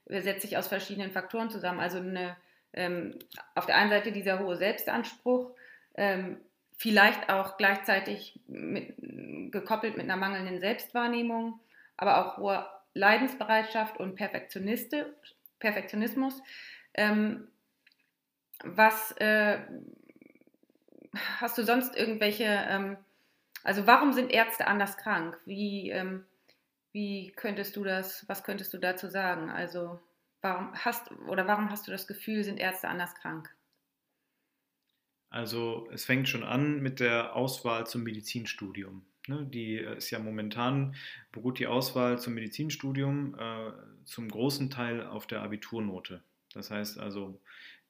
setzt 0.07 0.43
sich 0.43 0.57
aus 0.57 0.69
verschiedenen 0.69 1.11
Faktoren 1.11 1.51
zusammen. 1.51 1.81
Also 1.81 1.99
eine 1.99 2.37
ähm, 2.73 3.19
auf 3.55 3.67
der 3.67 3.77
einen 3.77 3.91
Seite 3.91 4.13
dieser 4.13 4.39
hohe 4.39 4.57
Selbstanspruch, 4.57 5.51
ähm, 5.95 6.39
vielleicht 6.77 7.29
auch 7.29 7.57
gleichzeitig 7.57 8.41
mit, 8.47 8.95
gekoppelt 9.53 9.97
mit 9.97 10.05
einer 10.05 10.17
mangelnden 10.17 10.61
Selbstwahrnehmung, 10.61 11.61
aber 11.97 12.25
auch 12.25 12.39
hohe 12.39 12.67
Leidensbereitschaft 12.95 13.99
und 13.99 14.17
Perfektionismus. 14.17 16.43
Ähm, 16.95 17.49
was 18.65 19.13
äh, 19.19 19.59
hast 21.41 21.59
du 21.59 21.65
sonst 21.65 21.97
irgendwelche, 21.97 22.45
ähm, 22.45 22.97
also 23.63 23.87
warum 23.87 24.13
sind 24.13 24.33
Ärzte 24.33 24.67
anders 24.67 24.97
krank? 24.97 25.39
Wie, 25.45 25.91
ähm, 25.91 26.25
wie 26.93 27.33
könntest 27.37 27.77
du 27.77 27.85
das, 27.85 28.27
was 28.29 28.45
könntest 28.45 28.73
du 28.73 28.79
dazu 28.79 29.09
sagen? 29.09 29.51
Also 29.51 30.01
Warum 30.43 30.73
hast 30.75 31.11
oder 31.29 31.47
warum 31.47 31.71
hast 31.71 31.87
du 31.87 31.91
das 31.91 32.07
Gefühl, 32.07 32.45
sind 32.45 32.59
Ärzte 32.59 32.89
anders 32.89 33.15
krank? 33.15 33.55
Also 35.29 35.89
es 35.93 36.05
fängt 36.05 36.29
schon 36.29 36.43
an 36.43 36.81
mit 36.81 36.99
der 36.99 37.37
Auswahl 37.37 37.87
zum 37.87 38.03
Medizinstudium. 38.03 39.07
Ne? 39.29 39.47
Die 39.47 39.77
äh, 39.77 39.97
ist 39.97 40.11
ja 40.11 40.19
momentan, 40.19 40.97
beruht 41.31 41.59
die 41.59 41.69
Auswahl 41.69 42.19
zum 42.19 42.35
Medizinstudium 42.35 43.37
äh, 43.39 43.73
zum 44.05 44.29
großen 44.29 44.71
Teil 44.71 45.07
auf 45.07 45.27
der 45.27 45.43
Abiturnote. 45.43 46.23
Das 46.53 46.71
heißt 46.71 46.99
also, 46.99 47.41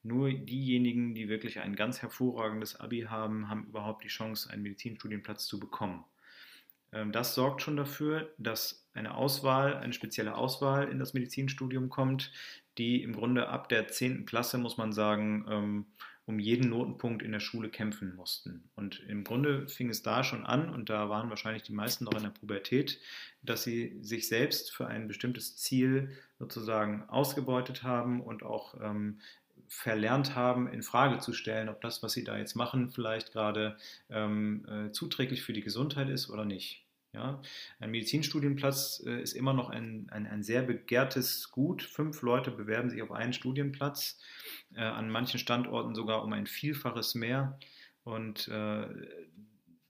nur 0.03 0.31
diejenigen, 0.31 1.15
die 1.15 1.29
wirklich 1.29 1.59
ein 1.59 1.75
ganz 1.75 2.01
hervorragendes 2.01 2.79
Abi 2.79 3.01
haben, 3.01 3.49
haben 3.49 3.65
überhaupt 3.65 4.03
die 4.03 4.09
Chance, 4.09 4.49
einen 4.51 4.63
Medizinstudienplatz 4.63 5.45
zu 5.45 5.59
bekommen. 5.59 6.05
Ähm, 6.91 7.11
das 7.11 7.33
sorgt 7.33 7.61
schon 7.61 7.77
dafür, 7.77 8.33
dass 8.37 8.80
eine 8.93 9.15
Auswahl, 9.15 9.77
eine 9.77 9.93
spezielle 9.93 10.35
Auswahl 10.35 10.89
in 10.89 10.99
das 10.99 11.13
Medizinstudium 11.13 11.89
kommt, 11.89 12.31
die 12.77 13.03
im 13.03 13.13
Grunde 13.13 13.49
ab 13.49 13.69
der 13.69 13.87
10. 13.87 14.25
Klasse, 14.25 14.57
muss 14.57 14.77
man 14.77 14.93
sagen, 14.93 15.45
ähm, 15.49 15.85
um 16.25 16.39
jeden 16.39 16.69
Notenpunkt 16.69 17.23
in 17.23 17.31
der 17.31 17.39
Schule 17.39 17.69
kämpfen 17.69 18.15
mussten. 18.15 18.69
Und 18.75 19.01
im 19.07 19.23
Grunde 19.23 19.67
fing 19.67 19.89
es 19.89 20.03
da 20.03 20.23
schon 20.23 20.45
an, 20.45 20.69
und 20.69 20.89
da 20.89 21.09
waren 21.09 21.29
wahrscheinlich 21.29 21.63
die 21.63 21.73
meisten 21.73 22.05
noch 22.05 22.13
in 22.13 22.23
der 22.23 22.29
Pubertät, 22.29 22.99
dass 23.41 23.63
sie 23.63 23.97
sich 24.01 24.27
selbst 24.27 24.71
für 24.71 24.87
ein 24.87 25.07
bestimmtes 25.07 25.57
Ziel 25.57 26.11
sozusagen 26.39 27.03
ausgebeutet 27.09 27.83
haben 27.83 28.21
und 28.21 28.43
auch 28.43 28.79
ähm, 28.81 29.19
verlernt 29.67 30.35
haben, 30.35 30.67
in 30.67 30.83
Frage 30.83 31.19
zu 31.19 31.33
stellen, 31.33 31.69
ob 31.69 31.81
das, 31.81 32.03
was 32.03 32.13
sie 32.13 32.23
da 32.23 32.37
jetzt 32.37 32.55
machen, 32.55 32.89
vielleicht 32.89 33.31
gerade 33.31 33.77
ähm, 34.09 34.65
äh, 34.67 34.91
zuträglich 34.91 35.41
für 35.41 35.53
die 35.53 35.61
Gesundheit 35.61 36.09
ist 36.09 36.29
oder 36.29 36.45
nicht. 36.45 36.85
Ja, 37.13 37.41
ein 37.79 37.91
Medizinstudienplatz 37.91 39.03
äh, 39.05 39.21
ist 39.21 39.33
immer 39.33 39.53
noch 39.53 39.69
ein, 39.69 40.07
ein, 40.11 40.25
ein, 40.25 40.43
sehr 40.43 40.61
begehrtes 40.61 41.51
Gut. 41.51 41.83
Fünf 41.83 42.21
Leute 42.21 42.51
bewerben 42.51 42.89
sich 42.89 43.01
auf 43.01 43.11
einen 43.11 43.33
Studienplatz, 43.33 44.17
äh, 44.75 44.81
an 44.81 45.09
manchen 45.09 45.37
Standorten 45.37 45.93
sogar 45.93 46.23
um 46.23 46.31
ein 46.31 46.47
Vielfaches 46.47 47.13
mehr. 47.13 47.59
Und 48.05 48.47
äh, 48.47 48.87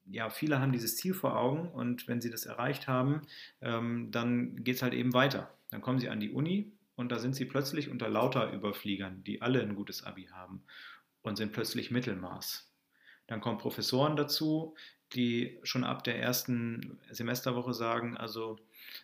ja, 0.08 0.30
viele 0.32 0.60
haben 0.60 0.72
dieses 0.72 0.98
Ziel 0.98 1.14
vor 1.14 1.38
Augen 1.38 1.70
und 1.70 2.08
wenn 2.08 2.22
sie 2.22 2.32
das 2.32 2.46
erreicht 2.46 2.88
haben, 2.88 3.22
ähm, 3.62 4.10
dann 4.12 4.64
geht 4.64 4.78
es 4.78 4.82
halt 4.82 4.94
eben 4.94 5.14
weiter. 5.14 5.54
Dann 5.70 5.82
kommen 5.82 6.00
sie 6.00 6.10
an 6.10 6.20
die 6.20 6.32
Uni 6.32 6.72
und 6.96 7.12
da 7.12 7.20
sind 7.20 7.36
sie 7.36 7.46
plötzlich 7.46 7.90
unter 7.90 8.10
lauter 8.10 8.52
Überfliegern, 8.52 9.24
die 9.24 9.42
alle 9.44 9.62
ein 9.62 9.76
gutes 9.76 10.04
Abi 10.04 10.26
haben 10.32 10.64
und 11.22 11.38
sind 11.38 11.54
plötzlich 11.54 11.92
Mittelmaß. 11.92 12.68
Dann 13.28 13.42
kommen 13.42 13.60
Professoren 13.60 14.16
dazu, 14.18 14.76
die 15.14 15.60
schon 15.64 15.84
ab 15.84 16.04
der 16.04 16.20
ersten 16.20 17.00
Semesterwoche 17.10 17.74
sagen, 17.74 18.18
also 18.18 18.58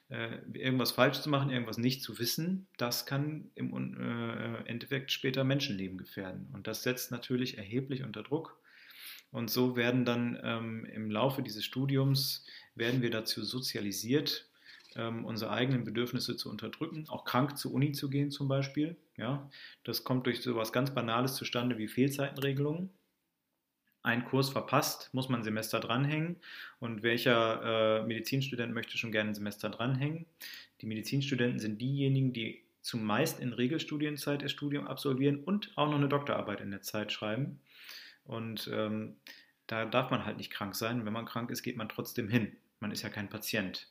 äh, 0.10 0.38
irgendwas 0.54 0.92
falsch 0.92 1.20
zu 1.20 1.30
machen, 1.30 1.50
irgendwas 1.50 1.78
nicht 1.78 2.02
zu 2.02 2.20
wissen, 2.20 2.68
das 2.78 3.06
kann 3.06 3.52
im 3.56 3.96
äh, 3.98 4.68
Endeffekt 4.68 5.12
später 5.12 5.44
Menschenleben 5.44 5.98
gefährden. 5.98 6.50
Und 6.54 6.68
das 6.68 6.84
setzt 6.84 7.12
natürlich 7.12 7.58
erheblich 7.58 8.04
unter 8.04 8.24
Druck. 8.24 8.60
Und 9.32 9.50
so 9.50 9.76
werden 9.76 10.06
dann 10.06 10.40
ähm, 10.42 10.86
im 10.86 11.12
Laufe 11.12 11.42
dieses 11.42 11.66
Studiums, 11.66 12.46
werden 12.76 13.02
wir 13.02 13.12
dazu 13.12 13.44
sozialisiert, 13.44 14.50
ähm, 14.96 15.26
unsere 15.26 15.52
eigenen 15.52 15.84
Bedürfnisse 15.84 16.38
zu 16.38 16.50
unterdrücken, 16.50 17.06
auch 17.10 17.26
krank 17.26 17.58
zur 17.58 17.74
Uni 17.74 17.92
zu 17.92 18.10
gehen 18.10 18.32
zum 18.32 18.48
Beispiel. 18.48 18.96
Ja, 19.18 19.50
das 19.84 20.04
kommt 20.04 20.26
durch 20.26 20.42
so 20.42 20.52
etwas 20.52 20.72
ganz 20.72 20.94
Banales 20.94 21.36
zustande 21.36 21.78
wie 21.78 21.88
Fehlzeitenregelungen 21.88 22.90
einen 24.08 24.26
Kurs 24.26 24.50
verpasst, 24.50 25.10
muss 25.14 25.30
man 25.30 25.42
ein 25.42 25.44
Semester 25.44 25.80
dranhängen. 25.80 26.38
Und 26.80 27.04
welcher 27.04 28.00
äh, 28.02 28.08
Medizinstudent 28.08 28.74
möchte 28.74 28.98
schon 28.98 29.12
gerne 29.12 29.32
ein 29.32 29.36
Semester 29.36 29.70
dranhängen? 29.70 30.26
Die 30.82 30.88
Medizinstudenten 30.88 31.60
sind 31.60 31.80
diejenigen, 31.80 32.34
die 32.34 32.64
zumeist 32.82 33.40
in 33.40 33.54
Regelstudienzeit 33.54 34.42
ihr 34.42 34.50
Studium 34.50 34.88
absolvieren 34.88 35.44
und 35.44 35.72
auch 35.76 35.88
noch 35.88 35.98
eine 35.98 36.08
Doktorarbeit 36.08 36.62
in 36.62 36.72
der 36.72 36.82
Zeit 36.82 37.12
schreiben. 37.12 37.60
Und 38.24 38.70
ähm, 38.74 39.18
da 39.68 39.86
darf 39.86 40.10
man 40.10 40.26
halt 40.26 40.38
nicht 40.38 40.52
krank 40.52 40.76
sein. 40.76 41.06
Wenn 41.06 41.14
man 41.14 41.26
krank 41.26 41.52
ist, 41.52 41.64
geht 41.64 41.78
man 41.78 41.90
trotzdem 41.90 42.30
hin. 42.30 42.56
Man 42.80 42.92
ist 42.92 43.02
ja 43.02 43.10
kein 43.10 43.30
Patient. 43.30 43.88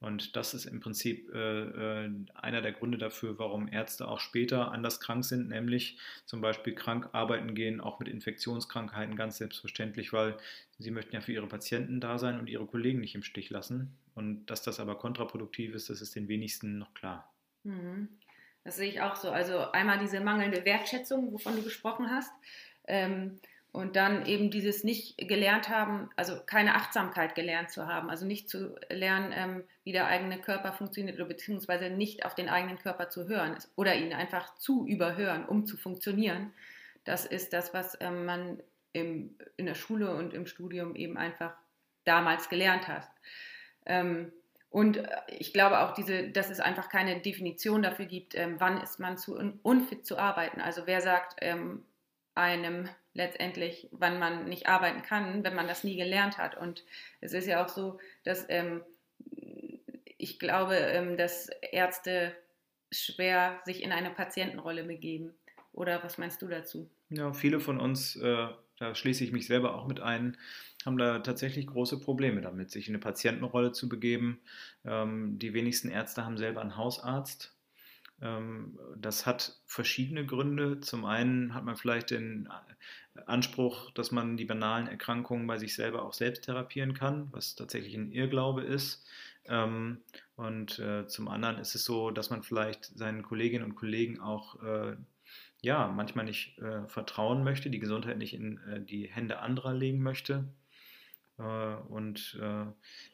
Und 0.00 0.34
das 0.34 0.54
ist 0.54 0.64
im 0.64 0.80
Prinzip 0.80 1.30
äh, 1.34 2.04
äh, 2.04 2.10
einer 2.34 2.62
der 2.62 2.72
Gründe 2.72 2.96
dafür, 2.96 3.38
warum 3.38 3.68
Ärzte 3.68 4.08
auch 4.08 4.18
später 4.18 4.72
anders 4.72 4.98
krank 4.98 5.26
sind, 5.26 5.50
nämlich 5.50 5.98
zum 6.24 6.40
Beispiel 6.40 6.74
krank 6.74 7.10
arbeiten 7.12 7.54
gehen, 7.54 7.82
auch 7.82 7.98
mit 7.98 8.08
Infektionskrankheiten 8.08 9.14
ganz 9.14 9.36
selbstverständlich, 9.36 10.14
weil 10.14 10.38
sie 10.78 10.90
möchten 10.90 11.14
ja 11.14 11.20
für 11.20 11.32
ihre 11.32 11.46
Patienten 11.46 12.00
da 12.00 12.18
sein 12.18 12.40
und 12.40 12.48
ihre 12.48 12.64
Kollegen 12.64 13.00
nicht 13.00 13.14
im 13.14 13.22
Stich 13.22 13.50
lassen. 13.50 13.94
Und 14.14 14.46
dass 14.46 14.62
das 14.62 14.80
aber 14.80 14.96
kontraproduktiv 14.96 15.74
ist, 15.74 15.90
das 15.90 16.00
ist 16.00 16.16
den 16.16 16.28
wenigsten 16.28 16.78
noch 16.78 16.94
klar. 16.94 17.30
Mhm. 17.64 18.08
Das 18.64 18.76
sehe 18.76 18.88
ich 18.88 19.02
auch 19.02 19.16
so. 19.16 19.30
Also 19.30 19.70
einmal 19.72 19.98
diese 19.98 20.20
mangelnde 20.20 20.64
Wertschätzung, 20.64 21.32
wovon 21.32 21.56
du 21.56 21.62
gesprochen 21.62 22.10
hast. 22.10 22.32
Ähm, 22.86 23.38
und 23.72 23.94
dann 23.94 24.26
eben 24.26 24.50
dieses 24.50 24.82
nicht 24.82 25.16
gelernt 25.18 25.68
haben, 25.68 26.10
also 26.16 26.40
keine 26.44 26.74
Achtsamkeit 26.74 27.34
gelernt 27.34 27.70
zu 27.70 27.86
haben, 27.86 28.10
also 28.10 28.26
nicht 28.26 28.48
zu 28.48 28.74
lernen, 28.88 29.32
ähm, 29.34 29.64
wie 29.84 29.92
der 29.92 30.06
eigene 30.08 30.40
Körper 30.40 30.72
funktioniert 30.72 31.16
oder 31.16 31.26
beziehungsweise 31.26 31.88
nicht 31.88 32.24
auf 32.24 32.34
den 32.34 32.48
eigenen 32.48 32.78
Körper 32.78 33.08
zu 33.08 33.28
hören 33.28 33.56
oder 33.76 33.94
ihn 33.94 34.12
einfach 34.12 34.56
zu 34.56 34.86
überhören, 34.86 35.44
um 35.44 35.66
zu 35.66 35.76
funktionieren. 35.76 36.52
Das 37.04 37.26
ist 37.26 37.52
das, 37.52 37.72
was 37.72 37.96
ähm, 38.00 38.24
man 38.24 38.62
im, 38.92 39.36
in 39.56 39.66
der 39.66 39.74
Schule 39.74 40.14
und 40.14 40.34
im 40.34 40.46
Studium 40.46 40.96
eben 40.96 41.16
einfach 41.16 41.54
damals 42.04 42.48
gelernt 42.48 42.88
hat. 42.88 43.08
Ähm, 43.86 44.32
und 44.68 44.96
äh, 44.96 45.06
ich 45.28 45.52
glaube 45.52 45.80
auch, 45.80 45.92
diese, 45.92 46.28
dass 46.30 46.50
es 46.50 46.58
einfach 46.58 46.88
keine 46.88 47.20
Definition 47.20 47.82
dafür 47.82 48.06
gibt, 48.06 48.34
ähm, 48.34 48.56
wann 48.58 48.80
ist 48.80 48.98
man 48.98 49.16
zu 49.16 49.36
unfit 49.62 50.04
zu 50.04 50.18
arbeiten. 50.18 50.60
Also 50.60 50.86
wer 50.86 51.00
sagt 51.00 51.36
ähm, 51.40 51.84
einem 52.34 52.88
letztendlich, 53.14 53.88
wann 53.90 54.18
man 54.18 54.48
nicht 54.48 54.68
arbeiten 54.68 55.02
kann, 55.02 55.44
wenn 55.44 55.54
man 55.54 55.68
das 55.68 55.84
nie 55.84 55.96
gelernt 55.96 56.38
hat. 56.38 56.56
Und 56.56 56.84
es 57.20 57.32
ist 57.32 57.46
ja 57.46 57.64
auch 57.64 57.68
so, 57.68 57.98
dass 58.24 58.46
ähm, 58.48 58.82
ich 60.18 60.38
glaube, 60.38 60.76
ähm, 60.76 61.16
dass 61.16 61.48
Ärzte 61.72 62.34
schwer 62.92 63.60
sich 63.64 63.82
in 63.82 63.92
eine 63.92 64.10
Patientenrolle 64.10 64.84
begeben. 64.84 65.34
Oder 65.72 66.02
was 66.02 66.18
meinst 66.18 66.42
du 66.42 66.48
dazu? 66.48 66.90
Ja, 67.08 67.32
viele 67.32 67.60
von 67.60 67.80
uns, 67.80 68.16
äh, 68.16 68.48
da 68.78 68.94
schließe 68.94 69.24
ich 69.24 69.32
mich 69.32 69.46
selber 69.46 69.74
auch 69.74 69.86
mit 69.86 70.00
ein, 70.00 70.36
haben 70.84 70.98
da 70.98 71.20
tatsächlich 71.20 71.66
große 71.66 72.00
Probleme 72.00 72.40
damit, 72.40 72.70
sich 72.70 72.88
in 72.88 72.94
eine 72.94 73.02
Patientenrolle 73.02 73.72
zu 73.72 73.88
begeben. 73.88 74.40
Ähm, 74.84 75.38
die 75.38 75.54
wenigsten 75.54 75.88
Ärzte 75.88 76.24
haben 76.24 76.38
selber 76.38 76.60
einen 76.60 76.76
Hausarzt. 76.76 77.56
Ähm, 78.22 78.78
das 78.96 79.26
hat 79.26 79.60
verschiedene 79.66 80.26
Gründe. 80.26 80.80
Zum 80.80 81.04
einen 81.04 81.54
hat 81.54 81.64
man 81.64 81.76
vielleicht 81.76 82.10
den 82.10 82.48
Anspruch, 83.26 83.90
dass 83.92 84.10
man 84.10 84.36
die 84.36 84.44
banalen 84.44 84.86
Erkrankungen 84.86 85.46
bei 85.46 85.58
sich 85.58 85.74
selber 85.74 86.02
auch 86.02 86.12
selbst 86.12 86.44
therapieren 86.44 86.94
kann, 86.94 87.28
was 87.32 87.54
tatsächlich 87.54 87.94
ein 87.94 88.12
Irrglaube 88.12 88.62
ist. 88.62 89.06
Ähm, 89.46 90.02
und 90.36 90.78
äh, 90.78 91.06
zum 91.06 91.28
anderen 91.28 91.58
ist 91.58 91.74
es 91.74 91.84
so, 91.84 92.10
dass 92.10 92.30
man 92.30 92.42
vielleicht 92.42 92.84
seinen 92.84 93.22
Kolleginnen 93.22 93.64
und 93.64 93.74
Kollegen 93.74 94.20
auch 94.20 94.62
äh, 94.62 94.96
ja, 95.62 95.88
manchmal 95.88 96.24
nicht 96.24 96.58
äh, 96.58 96.86
vertrauen 96.86 97.44
möchte, 97.44 97.68
die 97.68 97.80
Gesundheit 97.80 98.16
nicht 98.16 98.32
in 98.32 98.58
die 98.88 99.08
Hände 99.08 99.40
anderer 99.40 99.74
legen 99.74 100.02
möchte. 100.02 100.48
Äh, 101.40 101.74
und 101.88 102.38
äh, 102.40 102.66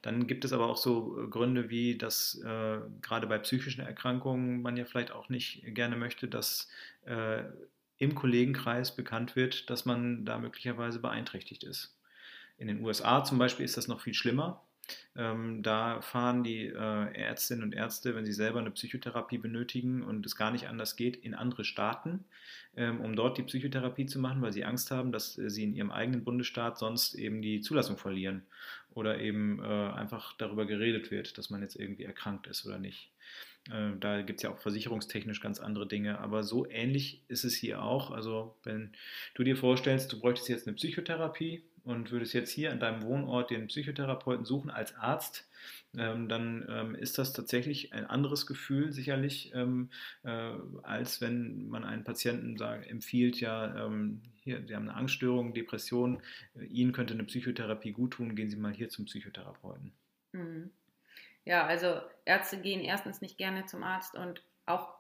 dann 0.02 0.26
gibt 0.26 0.44
es 0.44 0.52
aber 0.52 0.68
auch 0.68 0.76
so 0.76 1.22
äh, 1.22 1.28
Gründe 1.28 1.70
wie, 1.70 1.96
dass 1.96 2.40
gerade 3.02 3.26
bei 3.26 3.38
psychischen 3.38 3.84
Erkrankungen 3.84 4.62
man 4.62 4.76
ja 4.76 4.84
vielleicht 4.84 5.12
auch 5.12 5.28
nicht 5.28 5.62
gerne 5.74 5.96
möchte, 5.96 6.28
dass 6.28 6.68
im 7.98 8.14
Kollegenkreis 8.14 8.94
bekannt 8.94 9.36
wird, 9.36 9.70
dass 9.70 9.84
man 9.84 10.24
da 10.24 10.38
möglicherweise 10.38 10.98
beeinträchtigt 10.98 11.62
ist. 11.64 11.96
In 12.58 12.68
den 12.68 12.82
USA 12.84 13.24
zum 13.24 13.38
Beispiel 13.38 13.64
ist 13.64 13.76
das 13.76 13.88
noch 13.88 14.00
viel 14.00 14.14
schlimmer. 14.14 14.65
Ähm, 15.16 15.62
da 15.62 16.00
fahren 16.00 16.44
die 16.44 16.66
äh, 16.66 17.14
Ärztinnen 17.14 17.64
und 17.64 17.74
Ärzte, 17.74 18.14
wenn 18.14 18.26
sie 18.26 18.32
selber 18.32 18.60
eine 18.60 18.70
Psychotherapie 18.70 19.38
benötigen 19.38 20.02
und 20.02 20.26
es 20.26 20.36
gar 20.36 20.50
nicht 20.50 20.68
anders 20.68 20.96
geht, 20.96 21.16
in 21.16 21.34
andere 21.34 21.64
Staaten, 21.64 22.24
ähm, 22.76 23.00
um 23.00 23.16
dort 23.16 23.38
die 23.38 23.42
Psychotherapie 23.42 24.06
zu 24.06 24.18
machen, 24.18 24.42
weil 24.42 24.52
sie 24.52 24.64
Angst 24.64 24.90
haben, 24.90 25.12
dass 25.12 25.38
äh, 25.38 25.48
sie 25.50 25.64
in 25.64 25.74
ihrem 25.74 25.90
eigenen 25.90 26.24
Bundesstaat 26.24 26.78
sonst 26.78 27.14
eben 27.14 27.40
die 27.40 27.60
Zulassung 27.60 27.96
verlieren 27.96 28.42
oder 28.94 29.20
eben 29.20 29.60
äh, 29.62 29.64
einfach 29.64 30.34
darüber 30.36 30.66
geredet 30.66 31.10
wird, 31.10 31.38
dass 31.38 31.50
man 31.50 31.62
jetzt 31.62 31.76
irgendwie 31.76 32.04
erkrankt 32.04 32.46
ist 32.46 32.66
oder 32.66 32.78
nicht. 32.78 33.10
Äh, 33.70 33.92
da 34.00 34.22
gibt 34.22 34.38
es 34.40 34.42
ja 34.42 34.50
auch 34.50 34.58
versicherungstechnisch 34.58 35.40
ganz 35.40 35.60
andere 35.60 35.86
Dinge, 35.86 36.18
aber 36.18 36.42
so 36.42 36.68
ähnlich 36.68 37.22
ist 37.28 37.44
es 37.44 37.54
hier 37.54 37.82
auch. 37.82 38.10
Also 38.10 38.54
wenn 38.64 38.92
du 39.34 39.44
dir 39.44 39.56
vorstellst, 39.56 40.12
du 40.12 40.20
bräuchtest 40.20 40.48
jetzt 40.48 40.66
eine 40.66 40.76
Psychotherapie, 40.76 41.62
und 41.86 42.10
würdest 42.10 42.34
jetzt 42.34 42.50
hier 42.50 42.72
an 42.72 42.80
deinem 42.80 43.02
Wohnort 43.02 43.50
den 43.50 43.68
Psychotherapeuten 43.68 44.44
suchen 44.44 44.70
als 44.70 44.96
Arzt, 44.96 45.48
ähm, 45.96 46.28
dann 46.28 46.66
ähm, 46.68 46.94
ist 46.96 47.16
das 47.16 47.32
tatsächlich 47.32 47.92
ein 47.92 48.04
anderes 48.04 48.46
Gefühl 48.46 48.92
sicherlich, 48.92 49.52
ähm, 49.54 49.90
äh, 50.24 50.52
als 50.82 51.20
wenn 51.20 51.68
man 51.68 51.84
einen 51.84 52.02
Patienten 52.02 52.58
sagt, 52.58 52.90
empfiehlt, 52.90 53.40
ja, 53.40 53.86
ähm, 53.86 54.20
hier, 54.42 54.66
Sie 54.66 54.74
haben 54.74 54.88
eine 54.88 54.98
Angststörung, 54.98 55.54
Depression, 55.54 56.20
äh, 56.56 56.64
Ihnen 56.64 56.92
könnte 56.92 57.14
eine 57.14 57.24
Psychotherapie 57.24 57.92
gut 57.92 58.14
tun, 58.14 58.34
gehen 58.34 58.50
Sie 58.50 58.56
mal 58.56 58.72
hier 58.72 58.88
zum 58.88 59.04
Psychotherapeuten. 59.04 59.92
Mhm. 60.32 60.70
Ja, 61.44 61.66
also 61.66 62.00
Ärzte 62.24 62.60
gehen 62.60 62.80
erstens 62.80 63.20
nicht 63.20 63.38
gerne 63.38 63.66
zum 63.66 63.84
Arzt 63.84 64.16
und 64.16 64.42
auch 64.66 64.92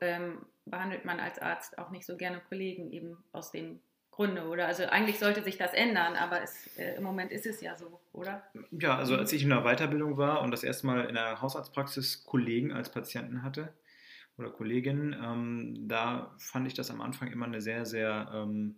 ähm, 0.00 0.46
behandelt 0.64 1.04
man 1.04 1.20
als 1.20 1.38
Arzt 1.38 1.76
auch 1.78 1.90
nicht 1.90 2.06
so 2.06 2.16
gerne 2.16 2.40
Kollegen 2.48 2.90
eben 2.90 3.22
aus 3.32 3.52
dem 3.52 3.80
Gründe, 4.10 4.48
oder? 4.48 4.66
Also 4.66 4.84
eigentlich 4.84 5.18
sollte 5.18 5.42
sich 5.42 5.56
das 5.56 5.72
ändern, 5.72 6.14
aber 6.16 6.42
es, 6.42 6.76
äh, 6.76 6.96
im 6.96 7.02
Moment 7.02 7.30
ist 7.30 7.46
es 7.46 7.60
ja 7.60 7.76
so, 7.76 8.00
oder? 8.12 8.42
Ja, 8.70 8.96
also 8.96 9.16
als 9.16 9.32
ich 9.32 9.42
in 9.42 9.50
der 9.50 9.62
Weiterbildung 9.62 10.16
war 10.16 10.42
und 10.42 10.50
das 10.50 10.62
erste 10.62 10.86
Mal 10.86 11.06
in 11.06 11.14
der 11.14 11.40
Hausarztpraxis 11.40 12.24
Kollegen 12.24 12.72
als 12.72 12.90
Patienten 12.90 13.42
hatte 13.42 13.72
oder 14.36 14.50
Kolleginnen, 14.50 15.14
ähm, 15.22 15.88
da 15.88 16.34
fand 16.38 16.66
ich 16.66 16.74
das 16.74 16.90
am 16.90 17.00
Anfang 17.00 17.30
immer 17.30 17.46
eine 17.46 17.60
sehr, 17.60 17.86
sehr 17.86 18.30
ähm, 18.34 18.76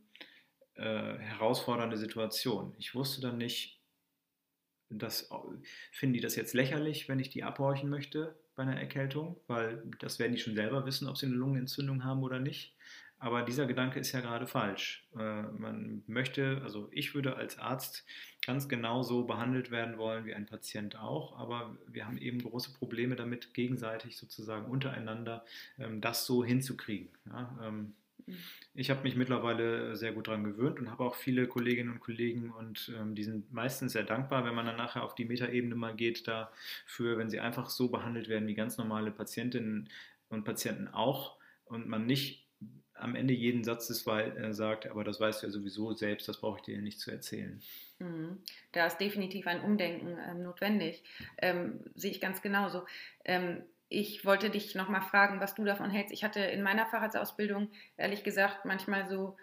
äh, 0.74 1.18
herausfordernde 1.18 1.96
Situation. 1.96 2.74
Ich 2.78 2.94
wusste 2.94 3.20
dann 3.20 3.38
nicht, 3.38 3.80
das, 4.90 5.30
finden 5.90 6.14
die 6.14 6.20
das 6.20 6.36
jetzt 6.36 6.54
lächerlich, 6.54 7.08
wenn 7.08 7.18
ich 7.18 7.30
die 7.30 7.44
abhorchen 7.44 7.88
möchte 7.88 8.36
bei 8.54 8.62
einer 8.62 8.78
Erkältung, 8.78 9.40
weil 9.46 9.82
das 9.98 10.18
werden 10.18 10.32
die 10.32 10.40
schon 10.40 10.54
selber 10.54 10.84
wissen, 10.84 11.08
ob 11.08 11.16
sie 11.16 11.26
eine 11.26 11.34
Lungenentzündung 11.34 12.04
haben 12.04 12.22
oder 12.22 12.38
nicht. 12.38 12.76
Aber 13.22 13.42
dieser 13.42 13.66
Gedanke 13.66 14.00
ist 14.00 14.10
ja 14.10 14.20
gerade 14.20 14.48
falsch. 14.48 15.06
Äh, 15.16 15.42
man 15.42 16.02
möchte, 16.08 16.60
also 16.64 16.88
ich 16.90 17.14
würde 17.14 17.36
als 17.36 17.56
Arzt 17.56 18.04
ganz 18.44 18.68
genau 18.68 19.04
so 19.04 19.22
behandelt 19.22 19.70
werden 19.70 19.96
wollen 19.96 20.24
wie 20.24 20.34
ein 20.34 20.44
Patient 20.44 20.98
auch, 20.98 21.38
aber 21.38 21.76
wir 21.86 22.04
haben 22.04 22.18
eben 22.18 22.42
große 22.42 22.72
Probleme 22.72 23.14
damit, 23.14 23.54
gegenseitig 23.54 24.16
sozusagen 24.16 24.66
untereinander 24.66 25.44
ähm, 25.78 26.00
das 26.00 26.26
so 26.26 26.44
hinzukriegen. 26.44 27.10
Ähm, 27.62 27.94
mhm. 28.26 28.38
ich 28.74 28.90
habe 28.90 29.04
mich 29.04 29.14
mittlerweile 29.14 29.94
sehr 29.94 30.10
gut 30.10 30.26
daran 30.26 30.42
gewöhnt 30.42 30.80
und 30.80 30.90
habe 30.90 31.04
auch 31.04 31.14
viele 31.14 31.46
Kolleginnen 31.46 31.92
und 31.92 32.00
Kollegen 32.00 32.50
und 32.50 32.92
ähm, 32.98 33.14
die 33.14 33.22
sind 33.22 33.52
meistens 33.52 33.92
sehr 33.92 34.02
dankbar, 34.02 34.44
wenn 34.44 34.56
man 34.56 34.66
dann 34.66 34.76
nachher 34.76 35.04
auf 35.04 35.14
die 35.14 35.26
Metaebene 35.26 35.76
mal 35.76 35.94
geht, 35.94 36.26
dafür, 36.26 37.18
wenn 37.18 37.30
sie 37.30 37.38
einfach 37.38 37.70
so 37.70 37.88
behandelt 37.88 38.28
werden 38.28 38.48
wie 38.48 38.54
ganz 38.54 38.78
normale 38.78 39.12
Patientinnen 39.12 39.88
und 40.28 40.42
Patienten 40.42 40.88
auch 40.88 41.36
und 41.66 41.86
man 41.86 42.04
nicht 42.04 42.41
am 42.94 43.14
Ende 43.14 43.34
jeden 43.34 43.64
Satzes 43.64 44.06
äh, 44.06 44.52
sagt, 44.52 44.86
aber 44.86 45.04
das 45.04 45.20
weißt 45.20 45.42
du 45.42 45.46
ja 45.46 45.52
sowieso 45.52 45.92
selbst, 45.92 46.28
das 46.28 46.40
brauche 46.40 46.58
ich 46.58 46.62
dir 46.62 46.80
nicht 46.80 47.00
zu 47.00 47.10
erzählen. 47.10 47.60
Mhm. 47.98 48.38
Da 48.72 48.86
ist 48.86 48.98
definitiv 48.98 49.46
ein 49.46 49.60
Umdenken 49.60 50.18
ähm, 50.28 50.42
notwendig. 50.42 51.02
Ähm, 51.38 51.80
sehe 51.94 52.10
ich 52.10 52.20
ganz 52.20 52.42
genauso. 52.42 52.84
Ähm, 53.24 53.62
ich 53.88 54.24
wollte 54.24 54.50
dich 54.50 54.74
nochmal 54.74 55.02
fragen, 55.02 55.40
was 55.40 55.54
du 55.54 55.64
davon 55.64 55.90
hältst. 55.90 56.12
Ich 56.12 56.24
hatte 56.24 56.40
in 56.40 56.62
meiner 56.62 56.86
Fahrradsausbildung 56.86 57.70
ehrlich 57.96 58.24
gesagt 58.24 58.64
manchmal 58.64 59.06
so 59.06 59.36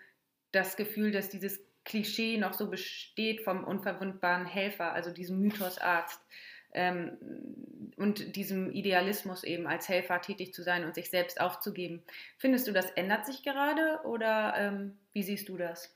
das 0.51 0.75
Gefühl, 0.75 1.11
dass 1.11 1.29
dieses 1.29 1.59
Klischee 1.85 2.37
noch 2.37 2.53
so 2.53 2.69
besteht 2.69 3.41
vom 3.41 3.63
unverwundbaren 3.63 4.45
Helfer, 4.45 4.93
also 4.93 5.11
diesem 5.11 5.39
Mythos 5.39 5.77
Arzt 5.77 6.21
ähm, 6.73 7.17
und 7.97 8.35
diesem 8.35 8.71
Idealismus 8.71 9.43
eben 9.43 9.67
als 9.67 9.89
Helfer 9.89 10.21
tätig 10.21 10.53
zu 10.53 10.63
sein 10.63 10.85
und 10.85 10.95
sich 10.95 11.09
selbst 11.09 11.41
aufzugeben. 11.41 12.01
Findest 12.37 12.67
du, 12.67 12.71
das 12.71 12.89
ändert 12.91 13.25
sich 13.25 13.43
gerade 13.43 13.99
oder 14.05 14.53
ähm, 14.57 14.97
wie 15.11 15.23
siehst 15.23 15.49
du 15.49 15.57
das? 15.57 15.95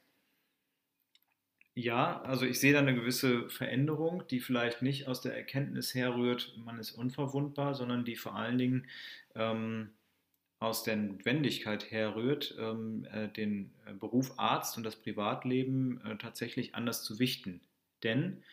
Ja, 1.75 2.21
also 2.21 2.45
ich 2.45 2.59
sehe 2.59 2.73
da 2.73 2.79
eine 2.79 2.93
gewisse 2.93 3.49
Veränderung, 3.49 4.27
die 4.27 4.39
vielleicht 4.39 4.83
nicht 4.83 5.07
aus 5.07 5.21
der 5.21 5.35
Erkenntnis 5.35 5.95
herrührt, 5.95 6.53
man 6.63 6.77
ist 6.77 6.91
unverwundbar, 6.91 7.73
sondern 7.73 8.05
die 8.05 8.15
vor 8.15 8.35
allen 8.35 8.59
Dingen 8.59 8.87
ähm, 9.33 9.89
aus 10.59 10.83
der 10.83 10.95
Notwendigkeit 10.97 11.89
herrührt, 11.89 12.55
ähm, 12.59 13.05
äh, 13.11 13.27
den 13.27 13.71
äh, 13.85 13.93
Beruf 13.93 14.37
Arzt 14.37 14.77
und 14.77 14.83
das 14.83 14.95
Privatleben 14.95 15.99
äh, 16.05 16.15
tatsächlich 16.17 16.75
anders 16.75 17.03
zu 17.03 17.17
wichten. 17.17 17.59
Denn 18.03 18.43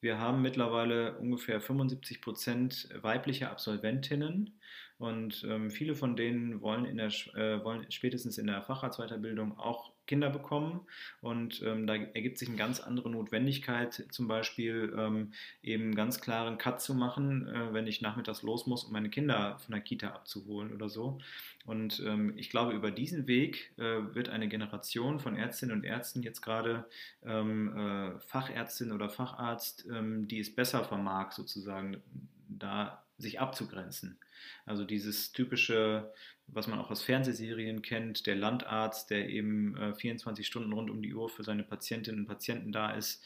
wir 0.00 0.18
haben 0.18 0.42
mittlerweile 0.42 1.18
ungefähr 1.18 1.60
75 1.60 2.20
Prozent 2.20 2.88
weibliche 3.02 3.50
Absolventinnen 3.50 4.60
und 4.98 5.44
ähm, 5.48 5.70
viele 5.70 5.94
von 5.94 6.16
denen 6.16 6.60
wollen, 6.60 6.84
in 6.84 6.96
der, 6.96 7.12
äh, 7.34 7.62
wollen 7.64 7.90
spätestens 7.90 8.38
in 8.38 8.46
der 8.46 8.62
Facharztweiterbildung 8.62 9.58
auch 9.58 9.92
Kinder 10.08 10.30
bekommen. 10.30 10.80
Und 11.20 11.62
ähm, 11.62 11.86
da 11.86 11.94
ergibt 11.94 12.38
sich 12.38 12.48
eine 12.48 12.58
ganz 12.58 12.80
andere 12.80 13.10
Notwendigkeit, 13.10 14.06
zum 14.10 14.26
Beispiel 14.26 14.92
ähm, 14.98 15.32
eben 15.62 15.94
ganz 15.94 16.20
klaren 16.20 16.58
Cut 16.58 16.80
zu 16.80 16.94
machen, 16.94 17.46
äh, 17.46 17.72
wenn 17.72 17.86
ich 17.86 18.00
nachmittags 18.00 18.42
los 18.42 18.66
muss, 18.66 18.84
um 18.84 18.92
meine 18.92 19.10
Kinder 19.10 19.58
von 19.58 19.72
der 19.72 19.80
Kita 19.80 20.08
abzuholen 20.08 20.72
oder 20.72 20.88
so. 20.88 21.18
Und 21.64 22.02
ähm, 22.04 22.32
ich 22.36 22.50
glaube, 22.50 22.72
über 22.72 22.90
diesen 22.90 23.26
Weg 23.26 23.72
äh, 23.76 24.14
wird 24.14 24.30
eine 24.30 24.48
Generation 24.48 25.20
von 25.20 25.36
Ärztinnen 25.36 25.76
und 25.76 25.84
Ärzten 25.84 26.22
jetzt 26.22 26.40
gerade 26.40 26.86
ähm, 27.24 27.76
äh, 27.76 28.18
Fachärztin 28.20 28.90
oder 28.90 29.10
Facharzt, 29.10 29.86
ähm, 29.92 30.26
die 30.26 30.40
es 30.40 30.54
besser 30.54 30.82
vermag, 30.82 31.32
sozusagen 31.32 32.02
da 32.48 33.04
sich 33.18 33.40
abzugrenzen. 33.40 34.18
Also 34.64 34.84
dieses 34.84 35.32
typische, 35.32 36.12
was 36.46 36.68
man 36.68 36.78
auch 36.78 36.90
aus 36.90 37.02
Fernsehserien 37.02 37.82
kennt, 37.82 38.26
der 38.26 38.36
Landarzt, 38.36 39.10
der 39.10 39.28
eben 39.28 39.76
äh, 39.76 39.94
24 39.94 40.46
Stunden 40.46 40.72
rund 40.72 40.90
um 40.90 41.02
die 41.02 41.14
Uhr 41.14 41.28
für 41.28 41.44
seine 41.44 41.64
Patientinnen 41.64 42.20
und 42.20 42.26
Patienten 42.26 42.72
da 42.72 42.92
ist. 42.92 43.24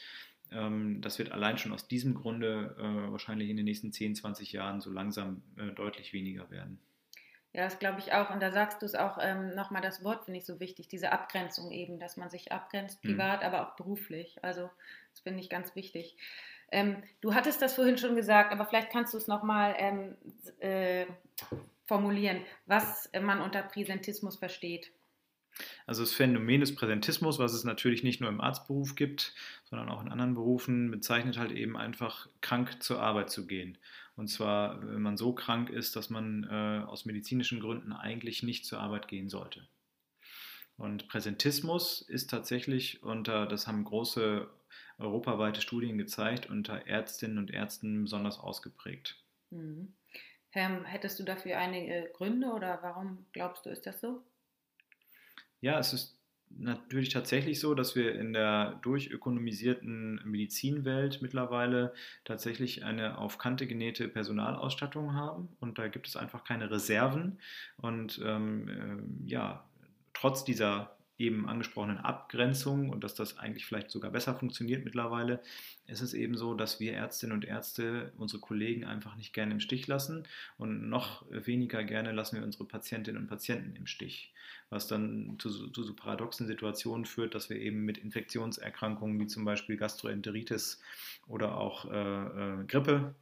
Ähm, 0.51 1.01
das 1.01 1.19
wird 1.19 1.31
allein 1.31 1.57
schon 1.57 1.71
aus 1.71 1.87
diesem 1.87 2.15
Grunde 2.15 2.75
äh, 2.77 3.11
wahrscheinlich 3.11 3.49
in 3.49 3.57
den 3.57 3.65
nächsten 3.65 3.91
10, 3.91 4.15
20 4.15 4.51
Jahren 4.51 4.81
so 4.81 4.91
langsam 4.91 5.43
äh, 5.57 5.71
deutlich 5.71 6.11
weniger 6.11 6.49
werden. 6.49 6.79
Ja, 7.53 7.65
das 7.65 7.77
glaube 7.77 7.99
ich 7.99 8.13
auch. 8.13 8.31
Und 8.31 8.41
da 8.41 8.51
sagst 8.51 8.81
du 8.81 8.85
es 8.87 8.95
auch 8.95 9.19
ähm, 9.21 9.53
nochmal, 9.53 9.83
das 9.83 10.03
Wort 10.03 10.25
finde 10.25 10.39
ich 10.39 10.45
so 10.45 10.59
wichtig, 10.59 10.87
diese 10.87 11.11
Abgrenzung 11.11 11.71
eben, 11.71 11.99
dass 11.99 12.17
man 12.17 12.31
sich 12.31 12.51
abgrenzt, 12.51 13.03
mhm. 13.03 13.09
privat, 13.09 13.41
mhm. 13.41 13.45
aber 13.45 13.67
auch 13.67 13.75
beruflich. 13.75 14.43
Also 14.43 14.71
das 15.11 15.19
finde 15.21 15.39
ich 15.39 15.49
ganz 15.49 15.75
wichtig. 15.75 16.17
Ähm, 16.73 17.03
du 17.21 17.35
hattest 17.35 17.61
das 17.61 17.75
vorhin 17.75 17.97
schon 17.99 18.15
gesagt, 18.15 18.51
aber 18.51 18.65
vielleicht 18.65 18.89
kannst 18.89 19.13
du 19.13 19.17
es 19.17 19.27
nochmal 19.27 19.75
ähm, 19.77 20.15
äh, 20.59 21.05
formulieren, 21.85 22.41
was 22.65 23.09
man 23.21 23.41
unter 23.41 23.61
Präsentismus 23.61 24.37
versteht. 24.37 24.91
Also 25.85 26.01
das 26.01 26.13
Phänomen 26.13 26.61
des 26.61 26.73
Präsentismus, 26.73 27.37
was 27.37 27.53
es 27.53 27.63
natürlich 27.63 28.03
nicht 28.03 28.21
nur 28.21 28.29
im 28.31 28.41
Arztberuf 28.41 28.95
gibt, 28.95 29.35
sondern 29.65 29.89
auch 29.89 30.01
in 30.01 30.09
anderen 30.09 30.33
Berufen, 30.33 30.89
bezeichnet 30.89 31.37
halt 31.37 31.51
eben 31.51 31.77
einfach 31.77 32.27
krank 32.41 32.81
zur 32.81 32.99
Arbeit 32.99 33.29
zu 33.29 33.45
gehen. 33.45 33.77
Und 34.15 34.29
zwar, 34.29 34.81
wenn 34.81 35.01
man 35.03 35.15
so 35.15 35.33
krank 35.33 35.69
ist, 35.69 35.95
dass 35.95 36.09
man 36.09 36.47
äh, 36.49 36.83
aus 36.87 37.05
medizinischen 37.05 37.59
Gründen 37.59 37.93
eigentlich 37.93 38.41
nicht 38.41 38.65
zur 38.65 38.79
Arbeit 38.79 39.07
gehen 39.07 39.29
sollte. 39.29 39.67
Und 40.77 41.07
Präsentismus 41.07 42.01
ist 42.01 42.31
tatsächlich 42.31 43.03
unter, 43.03 43.45
das 43.45 43.67
haben 43.67 43.83
große 43.83 44.47
europaweite 44.99 45.61
Studien 45.61 45.97
gezeigt, 45.97 46.49
unter 46.49 46.87
Ärztinnen 46.87 47.37
und 47.37 47.51
Ärzten 47.51 48.03
besonders 48.03 48.39
ausgeprägt. 48.39 49.17
Mhm. 49.49 49.93
Ähm, 50.53 50.85
hättest 50.85 51.19
du 51.19 51.23
dafür 51.23 51.57
einige 51.57 52.11
Gründe 52.13 52.47
oder 52.47 52.79
warum 52.81 53.25
glaubst 53.33 53.65
du, 53.65 53.69
ist 53.69 53.85
das 53.87 54.01
so? 54.01 54.23
Ja, 55.61 55.79
es 55.79 55.93
ist 55.93 56.19
natürlich 56.57 57.09
tatsächlich 57.09 57.59
so, 57.59 57.73
dass 57.73 57.95
wir 57.95 58.13
in 58.15 58.33
der 58.33 58.79
durchökonomisierten 58.83 60.21
Medizinwelt 60.23 61.21
mittlerweile 61.21 61.93
tatsächlich 62.25 62.83
eine 62.83 63.17
auf 63.17 63.37
Kante 63.37 63.65
genähte 63.65 64.07
Personalausstattung 64.07 65.13
haben 65.13 65.49
und 65.59 65.79
da 65.79 65.87
gibt 65.87 66.07
es 66.07 66.15
einfach 66.15 66.43
keine 66.43 66.69
Reserven 66.69 67.39
und 67.77 68.21
ähm, 68.23 68.67
äh, 69.25 69.29
ja, 69.29 69.65
trotz 70.13 70.43
dieser 70.43 70.92
eben 71.17 71.47
angesprochenen 71.47 71.97
Abgrenzung 71.97 72.89
und 72.89 73.03
dass 73.03 73.13
das 73.13 73.37
eigentlich 73.37 73.65
vielleicht 73.65 73.91
sogar 73.91 74.11
besser 74.11 74.33
funktioniert 74.33 74.83
mittlerweile, 74.83 75.41
ist 75.87 76.01
es 76.01 76.13
eben 76.13 76.35
so, 76.35 76.53
dass 76.55 76.79
wir 76.79 76.93
Ärztinnen 76.93 77.35
und 77.35 77.45
Ärzte 77.45 78.11
unsere 78.17 78.41
Kollegen 78.41 78.85
einfach 78.85 79.15
nicht 79.15 79.33
gerne 79.33 79.53
im 79.53 79.59
Stich 79.59 79.85
lassen 79.87 80.23
und 80.57 80.89
noch 80.89 81.25
weniger 81.29 81.83
gerne 81.83 82.11
lassen 82.11 82.37
wir 82.37 82.43
unsere 82.43 82.65
Patientinnen 82.65 83.21
und 83.21 83.27
Patienten 83.27 83.75
im 83.75 83.85
Stich, 83.85 84.33
was 84.69 84.87
dann 84.87 85.35
zu, 85.39 85.69
zu 85.69 85.83
so 85.83 85.93
paradoxen 85.93 86.47
Situationen 86.47 87.05
führt, 87.05 87.35
dass 87.35 87.49
wir 87.49 87.57
eben 87.57 87.85
mit 87.85 87.97
Infektionserkrankungen 87.99 89.19
wie 89.19 89.27
zum 89.27 89.45
Beispiel 89.45 89.77
Gastroenteritis 89.77 90.81
oder 91.27 91.57
auch 91.57 91.91
äh, 91.91 92.61
äh, 92.61 92.65
Grippe 92.65 93.13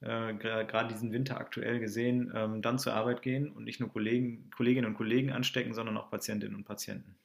äh, 0.00 0.34
gerade 0.34 0.88
diesen 0.92 1.12
Winter 1.12 1.38
aktuell 1.38 1.80
gesehen, 1.80 2.32
ähm, 2.34 2.62
dann 2.62 2.78
zur 2.78 2.94
Arbeit 2.94 3.22
gehen 3.22 3.50
und 3.50 3.64
nicht 3.64 3.80
nur 3.80 3.90
Kollegen, 3.90 4.50
Kolleginnen 4.50 4.86
und 4.86 4.94
Kollegen 4.94 5.30
anstecken, 5.30 5.74
sondern 5.74 5.96
auch 5.96 6.10
Patientinnen 6.10 6.56
und 6.56 6.64
Patienten. 6.64 7.16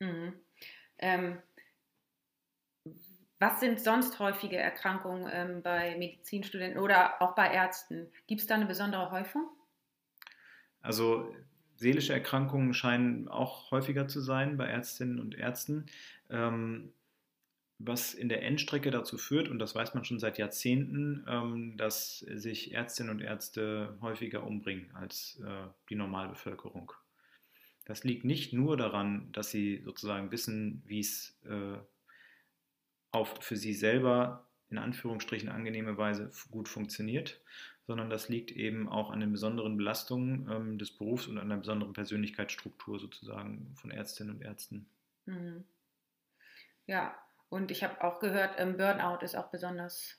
Mhm. 0.00 0.34
Ähm, 0.98 1.42
was 3.38 3.60
sind 3.60 3.80
sonst 3.80 4.18
häufige 4.18 4.56
Erkrankungen 4.56 5.28
ähm, 5.32 5.62
bei 5.62 5.96
Medizinstudenten 5.98 6.80
oder 6.80 7.20
auch 7.20 7.34
bei 7.34 7.52
Ärzten? 7.52 8.10
Gibt 8.26 8.40
es 8.40 8.46
da 8.46 8.54
eine 8.54 8.66
besondere 8.66 9.10
Häufung? 9.10 9.48
Also 10.80 11.34
seelische 11.76 12.12
Erkrankungen 12.12 12.74
scheinen 12.74 13.28
auch 13.28 13.70
häufiger 13.70 14.08
zu 14.08 14.20
sein 14.20 14.56
bei 14.56 14.66
Ärztinnen 14.66 15.18
und 15.18 15.34
Ärzten, 15.34 15.86
ähm, 16.30 16.92
was 17.78 18.14
in 18.14 18.28
der 18.28 18.42
Endstrecke 18.42 18.90
dazu 18.90 19.18
führt, 19.18 19.48
und 19.48 19.58
das 19.58 19.74
weiß 19.74 19.94
man 19.94 20.04
schon 20.04 20.18
seit 20.18 20.38
Jahrzehnten, 20.38 21.26
ähm, 21.28 21.76
dass 21.76 22.20
sich 22.20 22.72
Ärztinnen 22.72 23.10
und 23.10 23.20
Ärzte 23.20 23.98
häufiger 24.00 24.44
umbringen 24.44 24.90
als 24.94 25.40
äh, 25.44 25.66
die 25.90 25.96
Normalbevölkerung. 25.96 26.92
Das 27.84 28.04
liegt 28.04 28.24
nicht 28.24 28.52
nur 28.52 28.76
daran, 28.76 29.30
dass 29.32 29.50
sie 29.50 29.82
sozusagen 29.84 30.30
wissen, 30.30 30.82
wie 30.86 31.00
es 31.00 31.38
äh, 31.44 31.78
auf 33.10 33.42
für 33.42 33.56
sie 33.56 33.74
selber 33.74 34.48
in 34.70 34.78
Anführungsstrichen 34.78 35.48
angenehme 35.48 35.96
Weise 35.96 36.30
gut 36.50 36.68
funktioniert, 36.68 37.40
sondern 37.86 38.10
das 38.10 38.28
liegt 38.28 38.50
eben 38.50 38.88
auch 38.88 39.10
an 39.10 39.20
den 39.20 39.30
besonderen 39.32 39.76
Belastungen 39.76 40.48
ähm, 40.50 40.78
des 40.78 40.90
Berufs 40.90 41.26
und 41.26 41.38
an 41.38 41.48
der 41.48 41.58
besonderen 41.58 41.92
Persönlichkeitsstruktur 41.92 42.98
sozusagen 42.98 43.72
von 43.76 43.90
Ärztinnen 43.90 44.34
und 44.36 44.42
Ärzten. 44.42 44.86
Mhm. 45.26 45.64
Ja, 46.86 47.14
und 47.50 47.70
ich 47.70 47.84
habe 47.84 48.02
auch 48.02 48.18
gehört, 48.20 48.54
ähm, 48.58 48.76
Burnout 48.76 49.22
ist 49.22 49.36
auch 49.36 49.50
besonders 49.50 50.18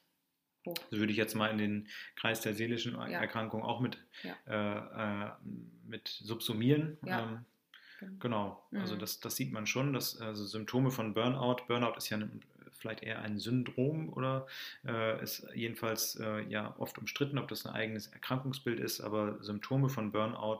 hoch. 0.65 0.75
Das 0.89 0.99
würde 0.99 1.11
ich 1.11 1.17
jetzt 1.17 1.35
mal 1.35 1.49
in 1.51 1.57
den 1.57 1.87
Kreis 2.15 2.41
der 2.41 2.53
seelischen 2.53 2.93
Ja. 2.93 3.19
Erkrankungen 3.19 3.65
auch 3.65 3.81
mit, 3.81 3.97
Ja. 4.23 4.35
äh, 4.47 5.27
äh, 5.27 5.31
mit 5.83 6.07
subsumieren. 6.07 6.97
Ja. 7.05 7.23
Ähm, 7.23 7.45
Genau, 8.19 8.63
also 8.73 8.95
Mhm. 8.95 8.99
das, 8.99 9.19
das 9.19 9.35
sieht 9.35 9.51
man 9.51 9.67
schon, 9.67 9.93
dass 9.93 10.19
also 10.19 10.45
Symptome 10.45 10.91
von 10.91 11.13
Burnout, 11.13 11.63
Burnout 11.67 11.95
ist 11.97 12.09
ja 12.09 12.17
ein, 12.17 12.41
vielleicht 12.71 13.03
eher 13.03 13.21
ein 13.21 13.39
Syndrom 13.39 14.11
oder 14.11 14.47
äh, 14.85 15.21
ist 15.23 15.47
jedenfalls 15.53 16.15
äh, 16.19 16.41
ja 16.49 16.75
oft 16.77 16.97
umstritten, 16.97 17.37
ob 17.37 17.47
das 17.47 17.65
ein 17.65 17.73
eigenes 17.73 18.07
Erkrankungsbild 18.07 18.79
ist, 18.79 19.01
aber 19.01 19.41
Symptome 19.43 19.89
von 19.89 20.11
Burnout 20.11 20.59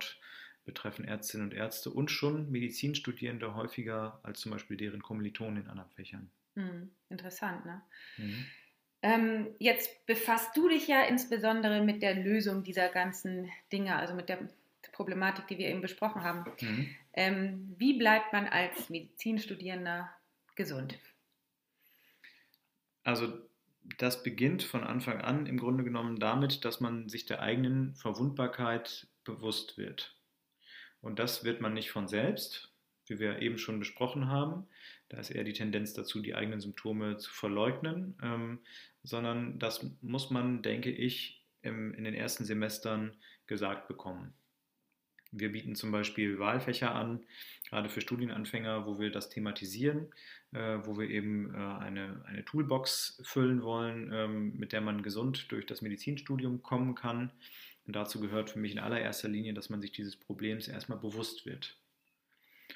betreffen 0.66 1.06
Ärztinnen 1.06 1.48
und 1.48 1.54
Ärzte 1.54 1.92
und 1.92 2.10
schon 2.10 2.52
Medizinstudierende 2.52 3.54
häufiger 3.56 4.20
als 4.24 4.42
zum 4.42 4.52
Beispiel 4.52 4.78
deren 4.78 5.02
Kommilitonen 5.02 5.64
in 5.64 5.70
anderen 5.70 5.92
Fächern. 5.92 6.30
Mhm. 6.56 6.92
Interessant, 7.10 7.66
ne? 7.66 7.82
Mhm. 8.18 8.46
Ähm, 9.02 9.56
jetzt 9.60 10.06
befasst 10.08 10.58
du 10.58 10.68
dich 10.68 10.88
ja 10.88 11.04
insbesondere 11.04 11.84
mit 11.84 12.02
der 12.02 12.16
Lösung 12.16 12.64
dieser 12.64 12.90
ganzen 12.90 13.52
Dinge, 13.72 13.96
also 13.96 14.16
mit 14.16 14.30
der 14.30 14.40
Problematik, 14.92 15.48
die 15.48 15.58
wir 15.58 15.70
eben 15.70 15.82
besprochen 15.82 16.24
haben. 16.24 16.46
Mhm. 16.62 16.96
Ähm, 17.14 17.76
wie 17.78 17.98
bleibt 17.98 18.34
man 18.34 18.48
als 18.48 18.90
Medizinstudierender 18.90 20.10
gesund? 20.56 20.98
Also 23.04 23.34
das 23.98 24.24
beginnt 24.24 24.64
von 24.64 24.84
Anfang 24.84 25.22
an 25.22 25.46
im 25.46 25.58
Grunde 25.58 25.84
genommen 25.84 26.20
damit, 26.20 26.66
dass 26.66 26.80
man 26.80 27.08
sich 27.08 27.26
der 27.26 27.42
eigenen 27.42 27.96
Verwundbarkeit 27.96 29.08
bewusst 29.24 29.78
wird. 29.78 30.16
Und 31.02 31.20
das 31.20 31.44
wird 31.44 31.62
man 31.62 31.74
nicht 31.74 31.92
von 31.92 32.08
selbst, 32.08 32.74
wie 33.08 33.20
wir 33.20 33.42
eben 33.42 33.60
schon 33.60 33.80
besprochen 33.80 34.28
haben. 34.28 34.68
Da 35.10 35.18
ist 35.18 35.30
eher 35.30 35.44
die 35.44 35.54
Tendenz 35.54 35.94
dazu, 35.94 36.20
die 36.20 36.34
eigenen 36.34 36.60
Symptome 36.60 37.18
zu 37.18 37.32
verleugnen, 37.32 38.18
ähm, 38.24 38.60
sondern 39.04 39.60
das 39.60 39.86
muss 40.02 40.32
man, 40.32 40.64
denke 40.64 40.90
ich, 40.90 41.46
im, 41.62 41.94
in 41.94 42.04
den 42.04 42.16
ersten 42.16 42.44
Semestern 42.44 43.16
gesagt 43.46 43.88
bekommen. 43.88 44.34
Wir 45.38 45.52
bieten 45.52 45.76
zum 45.76 45.92
Beispiel 45.92 46.40
Wahlfächer 46.40 46.96
an, 46.96 47.20
gerade 47.70 47.90
für 47.90 48.00
Studienanfänger, 48.00 48.86
wo 48.86 49.00
wir 49.00 49.12
das 49.12 49.30
thematisieren, 49.30 50.08
äh, 50.54 50.78
wo 50.84 50.98
wir 50.98 51.10
eben 51.10 51.54
äh, 51.54 51.58
eine, 51.58 52.24
eine 52.26 52.46
Toolbox 52.46 53.22
füllen 53.24 53.62
wollen, 53.62 54.12
ähm, 54.14 54.58
mit 54.58 54.72
der 54.72 54.80
man 54.80 55.04
gesund 55.04 55.52
durch 55.52 55.66
das 55.66 55.82
Medizinstudium 55.82 56.64
kommen 56.64 56.96
kann. 56.96 57.32
Und 57.86 57.96
dazu 57.96 58.22
gehört 58.22 58.50
für 58.50 58.60
mich 58.60 58.72
in 58.72 58.80
allererster 58.80 59.28
Linie, 59.28 59.54
dass 59.54 59.70
man 59.70 59.82
sich 59.82 59.92
dieses 59.92 60.16
Problems 60.16 60.70
erstmal 60.70 61.00
bewusst 61.00 61.46
wird. 61.46 61.78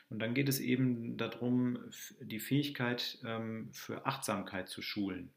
Und 0.10 0.20
dann 0.20 0.34
geht 0.34 0.50
es 0.50 0.60
eben 0.60 1.18
darum, 1.18 1.80
die 2.20 2.40
Fähigkeit 2.40 3.20
ähm, 3.24 3.70
für 3.72 4.06
Achtsamkeit 4.06 4.68
zu 4.68 4.82
schulen. 4.82 5.32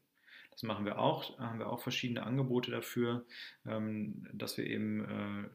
Das 0.51 0.63
machen 0.63 0.85
wir 0.85 0.99
auch, 0.99 1.39
haben 1.39 1.59
wir 1.59 1.69
auch 1.69 1.81
verschiedene 1.81 2.23
Angebote 2.23 2.69
dafür, 2.69 3.25
ähm, 3.65 4.27
dass 4.33 4.57
wir 4.57 4.67
eben 4.67 5.05
äh, 5.05 5.49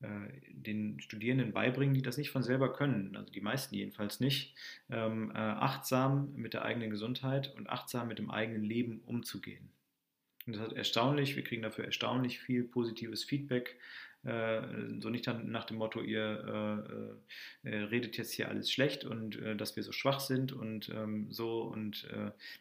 den 0.00 1.00
Studierenden 1.00 1.52
beibringen, 1.52 1.94
die 1.94 2.02
das 2.02 2.18
nicht 2.18 2.30
von 2.30 2.42
selber 2.42 2.72
können, 2.72 3.16
also 3.16 3.32
die 3.32 3.40
meisten 3.40 3.74
jedenfalls 3.74 4.20
nicht, 4.20 4.54
ähm, 4.90 5.30
äh, 5.34 5.38
achtsam 5.38 6.34
mit 6.34 6.52
der 6.54 6.64
eigenen 6.64 6.90
Gesundheit 6.90 7.54
und 7.56 7.70
achtsam 7.70 8.08
mit 8.08 8.18
dem 8.18 8.30
eigenen 8.30 8.64
Leben 8.64 9.00
umzugehen. 9.06 9.70
Und 10.46 10.56
das 10.56 10.68
ist 10.68 10.76
erstaunlich, 10.76 11.34
wir 11.34 11.44
kriegen 11.44 11.62
dafür 11.62 11.86
erstaunlich 11.86 12.38
viel 12.38 12.62
positives 12.62 13.24
Feedback. 13.24 13.78
Äh, 14.26 15.00
so 15.00 15.08
nicht 15.08 15.26
nach 15.44 15.64
dem 15.64 15.76
Motto, 15.76 16.00
ihr 16.00 17.16
äh, 17.64 17.68
äh, 17.68 17.76
redet 17.84 18.16
jetzt 18.16 18.32
hier 18.32 18.48
alles 18.48 18.72
schlecht 18.72 19.04
und 19.04 19.40
dass 19.56 19.76
wir 19.76 19.82
so 19.82 19.92
schwach 19.92 20.20
sind 20.20 20.52
und 20.52 20.88
ähm, 20.88 21.28
so 21.30 21.62
und 21.62 22.08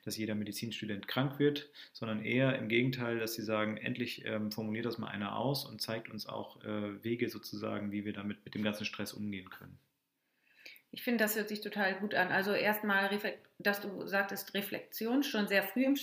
dass 0.04 0.17
jeder 0.17 0.36
Medizinstudent 0.36 1.08
krank 1.08 1.39
wird, 1.39 1.69
sondern 1.93 2.23
eher 2.23 2.58
im 2.58 2.67
Gegenteil, 2.67 3.19
dass 3.19 3.34
sie 3.34 3.41
sagen, 3.41 3.78
endlich 3.78 4.25
ähm, 4.25 4.51
formuliert 4.51 4.86
das 4.86 4.97
mal 4.97 5.08
einer 5.08 5.38
aus 5.38 5.65
und 5.65 5.82
zeigt 5.82 6.10
uns 6.10 6.28
auch 6.28 6.60
Wege 7.01 7.30
sozusagen, 7.30 7.91
wie 7.91 8.06
wir 8.06 8.13
damit 8.13 8.43
mit 8.45 8.56
dem 8.56 8.63
ganzen 8.63 8.86
Stress 8.86 9.13
umgehen 9.13 9.49
können. 9.49 9.78
Ich 10.91 11.04
finde, 11.04 11.23
das 11.23 11.36
hört 11.36 11.49
sich 11.49 11.62
total 11.62 11.95
gut 11.95 12.15
an. 12.15 12.30
Also 12.30 12.54
erstmal, 12.54 13.10
dass 13.60 13.82
du 13.82 14.08
sagtest, 14.08 14.54
Reflexion 14.54 15.23
schon 15.23 15.47
sehr 15.47 15.63
früh 15.63 15.86
im 15.86 15.95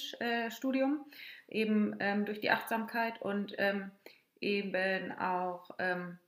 Studium, 0.50 1.04
eben 1.48 1.96
ähm, 2.00 2.24
durch 2.24 2.40
die 2.40 2.50
Achtsamkeit 2.50 3.20
und 3.22 3.54
ähm, 3.58 3.90
eben 4.42 5.12
auch 5.12 5.70
ähm, 5.78 6.18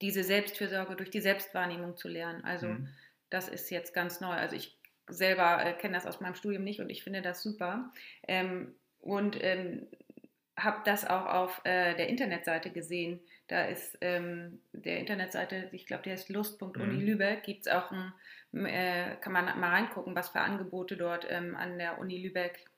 diese 0.00 0.24
Selbstfürsorge 0.24 0.96
durch 0.96 1.10
die 1.10 1.20
Selbstwahrnehmung 1.20 1.96
zu 1.96 2.08
lernen. 2.08 2.44
Also 2.44 2.66
Mhm. 2.66 2.88
das 3.30 3.48
ist 3.48 3.70
jetzt 3.70 3.94
ganz 3.94 4.20
neu. 4.20 4.32
Also 4.32 4.56
ich 4.56 4.78
selber 5.08 5.64
äh, 5.64 5.74
kenne 5.74 5.94
das 5.94 6.06
aus 6.06 6.20
meinem 6.20 6.34
Studium 6.34 6.64
nicht 6.64 6.80
und 6.80 6.90
ich 6.90 7.02
finde 7.04 7.22
das 7.22 7.42
super. 7.42 7.92
Ähm, 8.26 8.74
und 9.00 9.42
ähm, 9.42 9.88
habe 10.58 10.82
das 10.84 11.06
auch 11.08 11.26
auf 11.26 11.60
äh, 11.64 11.94
der 11.94 12.08
Internetseite 12.08 12.70
gesehen. 12.70 13.20
Da 13.48 13.64
ist 13.64 13.96
ähm, 14.02 14.60
der 14.72 14.98
Internetseite, 14.98 15.68
ich 15.72 15.86
glaube, 15.86 16.02
die 16.02 16.10
heißt 16.10 16.28
lust.uni 16.28 16.96
Mhm. 16.96 17.00
Lübeck, 17.00 17.42
gibt 17.44 17.66
es 17.66 17.72
auch 17.72 17.90
ein, 17.90 18.12
äh, 18.66 19.16
kann 19.20 19.32
man 19.32 19.46
mal 19.58 19.70
reingucken, 19.70 20.14
was 20.14 20.30
für 20.30 20.40
Angebote 20.40 20.96
dort 20.96 21.26
ähm, 21.30 21.56
an 21.56 21.78
der 21.78 21.98
Uni 21.98 22.18
Lübeck, 22.18 22.69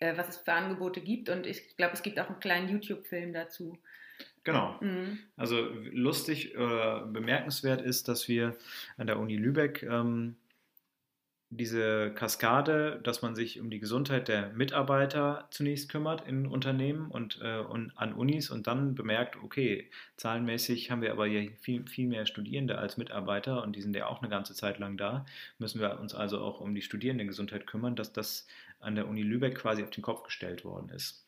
äh, 0.00 0.16
was 0.16 0.28
es 0.28 0.36
für 0.38 0.52
Angebote 0.52 1.00
gibt. 1.00 1.28
Und 1.28 1.46
ich 1.46 1.76
glaube, 1.76 1.94
es 1.94 2.02
gibt 2.02 2.18
auch 2.20 2.28
einen 2.28 2.40
kleinen 2.40 2.68
YouTube-Film 2.68 3.32
dazu. 3.32 3.78
Genau. 4.44 4.76
Mhm. 4.80 5.18
Also 5.36 5.60
lustig 5.90 6.56
oder 6.56 7.06
bemerkenswert 7.06 7.82
ist, 7.82 8.08
dass 8.08 8.28
wir 8.28 8.56
an 8.96 9.08
der 9.08 9.18
Uni 9.18 9.36
Lübeck 9.36 9.82
ähm, 9.82 10.36
diese 11.50 12.12
Kaskade, 12.12 13.00
dass 13.04 13.22
man 13.22 13.36
sich 13.36 13.60
um 13.60 13.70
die 13.70 13.78
Gesundheit 13.78 14.26
der 14.26 14.52
Mitarbeiter 14.54 15.46
zunächst 15.50 15.88
kümmert 15.88 16.26
in 16.26 16.46
Unternehmen 16.46 17.08
und, 17.08 17.38
äh, 17.40 17.58
und 17.58 17.92
an 17.96 18.14
Unis 18.14 18.50
und 18.50 18.66
dann 18.66 18.96
bemerkt, 18.96 19.36
okay, 19.42 19.88
zahlenmäßig 20.16 20.90
haben 20.90 21.02
wir 21.02 21.12
aber 21.12 21.26
hier 21.26 21.52
viel, 21.60 21.86
viel 21.86 22.08
mehr 22.08 22.26
Studierende 22.26 22.78
als 22.78 22.96
Mitarbeiter 22.96 23.62
und 23.62 23.76
die 23.76 23.82
sind 23.82 23.94
ja 23.94 24.06
auch 24.06 24.22
eine 24.22 24.30
ganze 24.30 24.54
Zeit 24.54 24.78
lang 24.78 24.96
da, 24.96 25.24
müssen 25.58 25.80
wir 25.80 26.00
uns 26.00 26.14
also 26.14 26.40
auch 26.40 26.60
um 26.60 26.74
die 26.74 26.82
Studierendengesundheit 26.82 27.66
kümmern, 27.66 27.94
dass 27.94 28.12
das 28.12 28.48
an 28.80 28.96
der 28.96 29.06
Uni 29.06 29.22
Lübeck 29.22 29.54
quasi 29.54 29.84
auf 29.84 29.90
den 29.90 30.02
Kopf 30.02 30.24
gestellt 30.24 30.64
worden 30.64 30.88
ist. 30.88 31.26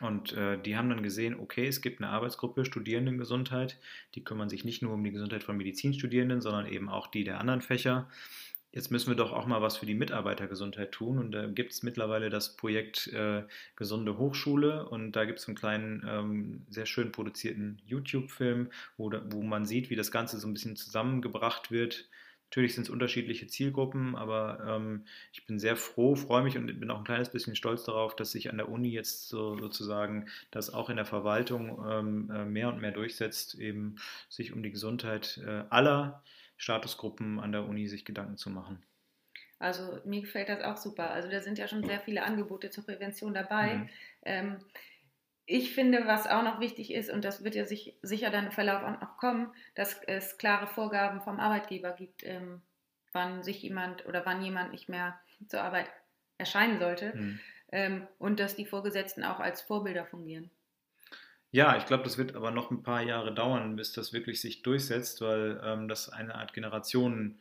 Und 0.00 0.32
äh, 0.32 0.60
die 0.60 0.76
haben 0.76 0.90
dann 0.90 1.02
gesehen, 1.02 1.38
okay, 1.38 1.66
es 1.66 1.80
gibt 1.80 2.00
eine 2.00 2.10
Arbeitsgruppe 2.10 2.64
Studierendengesundheit, 2.64 3.78
die 4.14 4.24
kümmern 4.24 4.48
sich 4.48 4.64
nicht 4.64 4.82
nur 4.82 4.92
um 4.92 5.04
die 5.04 5.12
Gesundheit 5.12 5.44
von 5.44 5.56
Medizinstudierenden, 5.56 6.40
sondern 6.40 6.66
eben 6.66 6.88
auch 6.88 7.06
die 7.06 7.24
der 7.24 7.40
anderen 7.40 7.62
Fächer. 7.62 8.08
Jetzt 8.76 8.90
müssen 8.90 9.08
wir 9.08 9.16
doch 9.16 9.32
auch 9.32 9.46
mal 9.46 9.62
was 9.62 9.78
für 9.78 9.86
die 9.86 9.94
Mitarbeitergesundheit 9.94 10.92
tun. 10.92 11.18
Und 11.18 11.32
da 11.32 11.46
gibt 11.46 11.72
es 11.72 11.82
mittlerweile 11.82 12.28
das 12.28 12.58
Projekt 12.58 13.06
äh, 13.06 13.42
Gesunde 13.74 14.18
Hochschule. 14.18 14.86
Und 14.86 15.12
da 15.12 15.24
gibt 15.24 15.38
es 15.38 15.48
einen 15.48 15.56
kleinen, 15.56 16.06
ähm, 16.06 16.66
sehr 16.68 16.84
schön 16.84 17.10
produzierten 17.10 17.80
YouTube-Film, 17.86 18.68
wo, 18.98 19.10
wo 19.30 19.40
man 19.40 19.64
sieht, 19.64 19.88
wie 19.88 19.96
das 19.96 20.10
Ganze 20.10 20.38
so 20.38 20.46
ein 20.46 20.52
bisschen 20.52 20.76
zusammengebracht 20.76 21.70
wird. 21.70 22.06
Natürlich 22.50 22.74
sind 22.74 22.82
es 22.82 22.90
unterschiedliche 22.90 23.46
Zielgruppen, 23.46 24.14
aber 24.14 24.62
ähm, 24.68 25.06
ich 25.32 25.46
bin 25.46 25.58
sehr 25.58 25.76
froh, 25.76 26.14
freue 26.14 26.42
mich 26.42 26.58
und 26.58 26.66
bin 26.78 26.90
auch 26.90 26.98
ein 26.98 27.04
kleines 27.04 27.30
bisschen 27.30 27.56
stolz 27.56 27.84
darauf, 27.84 28.14
dass 28.14 28.32
sich 28.32 28.50
an 28.50 28.58
der 28.58 28.68
Uni 28.68 28.90
jetzt 28.90 29.30
so, 29.30 29.56
sozusagen 29.56 30.26
das 30.50 30.68
auch 30.72 30.90
in 30.90 30.96
der 30.96 31.06
Verwaltung 31.06 31.82
ähm, 31.88 32.30
äh, 32.30 32.44
mehr 32.44 32.68
und 32.68 32.82
mehr 32.82 32.92
durchsetzt, 32.92 33.54
eben 33.54 33.96
sich 34.28 34.52
um 34.52 34.62
die 34.62 34.70
Gesundheit 34.70 35.40
äh, 35.46 35.64
aller 35.70 36.22
Statusgruppen 36.56 37.40
an 37.40 37.52
der 37.52 37.64
Uni 37.66 37.88
sich 37.88 38.04
Gedanken 38.04 38.36
zu 38.36 38.50
machen. 38.50 38.84
Also 39.58 40.00
mir 40.04 40.20
gefällt 40.20 40.48
das 40.48 40.62
auch 40.62 40.76
super. 40.76 41.10
Also 41.10 41.28
da 41.30 41.40
sind 41.40 41.58
ja 41.58 41.68
schon 41.68 41.84
sehr 41.84 42.00
viele 42.00 42.22
Angebote 42.24 42.70
zur 42.70 42.84
Prävention 42.84 43.34
dabei. 43.34 43.80
Mhm. 43.80 43.88
Ähm, 44.22 44.58
ich 45.46 45.74
finde, 45.74 46.06
was 46.06 46.26
auch 46.26 46.42
noch 46.42 46.60
wichtig 46.60 46.92
ist, 46.92 47.10
und 47.10 47.24
das 47.24 47.44
wird 47.44 47.54
ja 47.54 47.64
sich, 47.66 47.98
sicher 48.02 48.30
dann 48.30 48.46
im 48.46 48.52
Verlauf 48.52 48.82
auch 48.84 49.00
noch 49.00 49.16
kommen, 49.18 49.52
dass 49.74 50.02
es 50.06 50.38
klare 50.38 50.66
Vorgaben 50.66 51.22
vom 51.22 51.40
Arbeitgeber 51.40 51.92
gibt, 51.92 52.24
ähm, 52.24 52.62
wann 53.12 53.42
sich 53.44 53.62
jemand 53.62 54.06
oder 54.06 54.26
wann 54.26 54.42
jemand 54.42 54.72
nicht 54.72 54.88
mehr 54.88 55.20
zur 55.48 55.62
Arbeit 55.62 55.90
erscheinen 56.38 56.78
sollte 56.80 57.14
Mhm. 57.14 57.40
ähm, 57.72 58.08
und 58.18 58.40
dass 58.40 58.56
die 58.56 58.66
Vorgesetzten 58.66 59.24
auch 59.24 59.40
als 59.40 59.62
Vorbilder 59.62 60.06
fungieren. 60.06 60.50
Ja, 61.56 61.78
ich 61.78 61.86
glaube, 61.86 62.04
das 62.04 62.18
wird 62.18 62.36
aber 62.36 62.50
noch 62.50 62.70
ein 62.70 62.82
paar 62.82 63.00
Jahre 63.00 63.32
dauern, 63.32 63.76
bis 63.76 63.90
das 63.90 64.12
wirklich 64.12 64.42
sich 64.42 64.60
durchsetzt, 64.60 65.22
weil 65.22 65.58
ähm, 65.64 65.88
das 65.88 66.10
eine 66.10 66.34
Art 66.34 66.52
Generationen, 66.52 67.40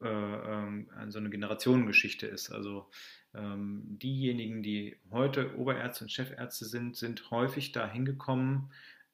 äh, 0.00 0.06
ähm, 0.06 0.88
so 1.08 1.18
eine 1.18 1.28
Generationengeschichte 1.28 2.28
ist. 2.28 2.52
Also 2.52 2.88
ähm, 3.34 3.82
diejenigen, 3.84 4.62
die 4.62 5.00
heute 5.10 5.56
Oberärzte 5.56 6.04
und 6.04 6.10
Chefärzte 6.10 6.66
sind, 6.66 6.96
sind 6.96 7.32
häufig 7.32 7.72
da 7.72 7.90
hingekommen, 7.90 8.70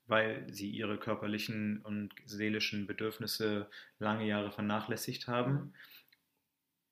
weil 0.08 0.46
sie 0.52 0.68
ihre 0.68 0.98
körperlichen 0.98 1.80
und 1.80 2.12
seelischen 2.26 2.86
Bedürfnisse 2.86 3.70
lange 3.98 4.26
Jahre 4.26 4.52
vernachlässigt 4.52 5.26
haben, 5.26 5.72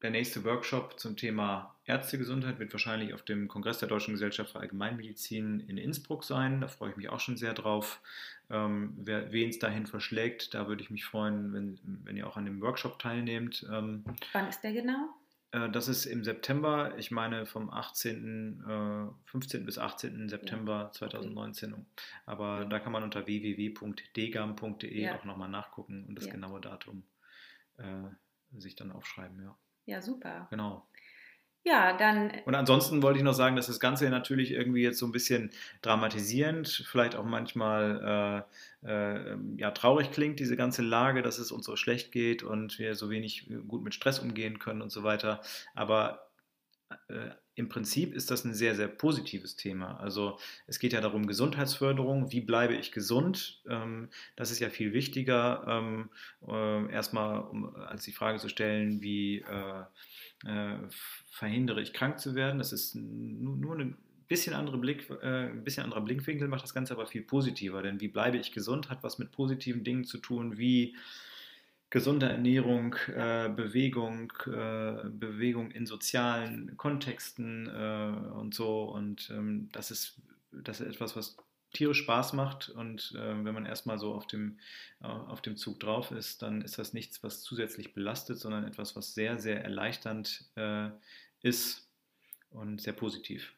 der 0.00 0.12
nächste 0.12 0.44
Workshop 0.44 0.98
zum 0.98 1.18
Thema 1.18 1.76
Ärztegesundheit 1.84 2.58
wird 2.58 2.72
wahrscheinlich 2.72 3.12
auf 3.12 3.20
dem 3.20 3.48
Kongress 3.48 3.80
der 3.80 3.88
Deutschen 3.88 4.14
Gesellschaft 4.14 4.52
für 4.52 4.60
Allgemeinmedizin 4.60 5.60
in 5.60 5.76
Innsbruck 5.76 6.24
sein. 6.24 6.62
Da 6.62 6.68
freue 6.68 6.92
ich 6.92 6.96
mich 6.96 7.10
auch 7.10 7.20
schon 7.20 7.36
sehr 7.36 7.52
drauf. 7.52 8.00
Ähm, 8.48 8.94
wen 8.96 9.50
es 9.50 9.58
dahin 9.58 9.86
verschlägt, 9.86 10.54
da 10.54 10.68
würde 10.68 10.82
ich 10.82 10.88
mich 10.88 11.04
freuen, 11.04 11.52
wenn, 11.52 11.78
wenn 12.02 12.16
ihr 12.16 12.26
auch 12.26 12.38
an 12.38 12.46
dem 12.46 12.62
Workshop 12.62 12.98
teilnehmt. 12.98 13.66
Ähm, 13.70 14.04
Wann 14.32 14.48
ist 14.48 14.62
der 14.62 14.72
genau? 14.72 15.19
Äh, 15.52 15.70
das 15.70 15.88
ist 15.88 16.06
im 16.06 16.24
September, 16.24 16.96
ich 16.98 17.10
meine 17.10 17.46
vom 17.46 17.70
18., 17.70 18.64
äh, 18.66 19.30
15. 19.30 19.64
bis 19.64 19.78
18. 19.78 20.28
September 20.28 20.84
ja. 20.84 20.90
2019. 20.92 21.72
Okay. 21.72 21.82
Aber 22.26 22.64
da 22.64 22.78
kann 22.78 22.92
man 22.92 23.02
unter 23.02 23.26
www.degam.de 23.26 25.00
ja. 25.00 25.16
auch 25.16 25.24
nochmal 25.24 25.48
nachgucken 25.48 26.04
und 26.06 26.14
das 26.16 26.26
ja. 26.26 26.32
genaue 26.32 26.60
Datum 26.60 27.04
äh, 27.78 28.08
sich 28.58 28.76
dann 28.76 28.92
aufschreiben. 28.92 29.42
Ja. 29.42 29.56
Ja, 29.86 30.00
super. 30.00 30.46
Genau. 30.50 30.86
Ja, 31.62 31.92
dann. 31.96 32.32
Und 32.46 32.54
ansonsten 32.54 33.02
wollte 33.02 33.18
ich 33.18 33.24
noch 33.24 33.34
sagen, 33.34 33.54
dass 33.54 33.66
das 33.66 33.80
Ganze 33.80 34.08
natürlich 34.08 34.52
irgendwie 34.52 34.82
jetzt 34.82 34.98
so 34.98 35.06
ein 35.06 35.12
bisschen 35.12 35.50
dramatisierend, 35.82 36.86
vielleicht 36.88 37.16
auch 37.16 37.24
manchmal 37.24 38.46
äh, 38.82 38.88
äh, 38.88 39.36
ja, 39.56 39.70
traurig 39.72 40.10
klingt, 40.10 40.40
diese 40.40 40.56
ganze 40.56 40.80
Lage, 40.82 41.20
dass 41.20 41.38
es 41.38 41.52
uns 41.52 41.66
so 41.66 41.76
schlecht 41.76 42.12
geht 42.12 42.42
und 42.42 42.78
wir 42.78 42.94
so 42.94 43.10
wenig 43.10 43.50
gut 43.68 43.84
mit 43.84 43.94
Stress 43.94 44.18
umgehen 44.20 44.58
können 44.58 44.80
und 44.80 44.90
so 44.90 45.02
weiter. 45.02 45.42
Aber 45.74 46.30
äh, 47.08 47.30
im 47.60 47.68
Prinzip 47.68 48.14
ist 48.14 48.30
das 48.30 48.44
ein 48.44 48.54
sehr, 48.54 48.74
sehr 48.74 48.88
positives 48.88 49.54
Thema. 49.54 50.00
Also 50.00 50.38
es 50.66 50.78
geht 50.78 50.94
ja 50.94 51.02
darum, 51.02 51.26
Gesundheitsförderung, 51.26 52.32
wie 52.32 52.40
bleibe 52.40 52.74
ich 52.74 52.90
gesund? 52.90 53.60
Ähm, 53.68 54.08
das 54.34 54.50
ist 54.50 54.60
ja 54.60 54.70
viel 54.70 54.94
wichtiger, 54.94 55.64
ähm, 55.68 56.08
äh, 56.48 56.90
erstmal 56.90 57.40
um, 57.42 57.76
als 57.76 58.04
die 58.04 58.12
Frage 58.12 58.38
zu 58.38 58.48
stellen, 58.48 59.02
wie 59.02 59.40
äh, 59.40 59.82
äh, 60.50 60.78
verhindere 61.26 61.82
ich 61.82 61.92
krank 61.92 62.18
zu 62.18 62.34
werden. 62.34 62.58
Das 62.58 62.72
ist 62.72 62.94
nur, 62.94 63.56
nur 63.56 63.78
ein 63.78 63.98
bisschen, 64.26 64.54
andere 64.54 64.78
Blick, 64.78 65.10
äh, 65.22 65.50
ein 65.50 65.62
bisschen 65.62 65.84
anderer 65.84 66.00
Blickwinkel, 66.00 66.48
macht 66.48 66.62
das 66.62 66.72
Ganze 66.72 66.94
aber 66.94 67.06
viel 67.06 67.22
positiver. 67.22 67.82
Denn 67.82 68.00
wie 68.00 68.08
bleibe 68.08 68.38
ich 68.38 68.52
gesund, 68.52 68.88
hat 68.88 69.02
was 69.02 69.18
mit 69.18 69.32
positiven 69.32 69.84
Dingen 69.84 70.04
zu 70.04 70.16
tun, 70.16 70.56
wie 70.56 70.96
gesunde 71.90 72.28
Ernährung, 72.28 72.94
äh, 73.08 73.48
Bewegung, 73.48 74.32
äh, 74.46 75.08
Bewegung 75.10 75.72
in 75.72 75.86
sozialen 75.86 76.76
Kontexten 76.76 77.66
äh, 77.66 78.32
und 78.32 78.54
so. 78.54 78.84
Und 78.84 79.28
ähm, 79.30 79.68
das, 79.72 79.90
ist, 79.90 80.20
das 80.52 80.80
ist 80.80 80.86
etwas, 80.86 81.16
was 81.16 81.36
tierisch 81.72 81.98
Spaß 81.98 82.32
macht. 82.32 82.68
Und 82.68 83.12
äh, 83.16 83.44
wenn 83.44 83.54
man 83.54 83.66
erstmal 83.66 83.98
so 83.98 84.14
auf 84.14 84.26
dem, 84.26 84.58
auf 85.00 85.40
dem 85.40 85.56
Zug 85.56 85.80
drauf 85.80 86.10
ist, 86.10 86.42
dann 86.42 86.62
ist 86.62 86.78
das 86.78 86.92
nichts, 86.92 87.22
was 87.22 87.42
zusätzlich 87.42 87.92
belastet, 87.94 88.38
sondern 88.38 88.64
etwas, 88.66 88.96
was 88.96 89.14
sehr, 89.14 89.38
sehr 89.38 89.62
erleichternd 89.62 90.44
äh, 90.56 90.90
ist 91.42 91.88
und 92.50 92.80
sehr 92.80 92.92
positiv. 92.92 93.52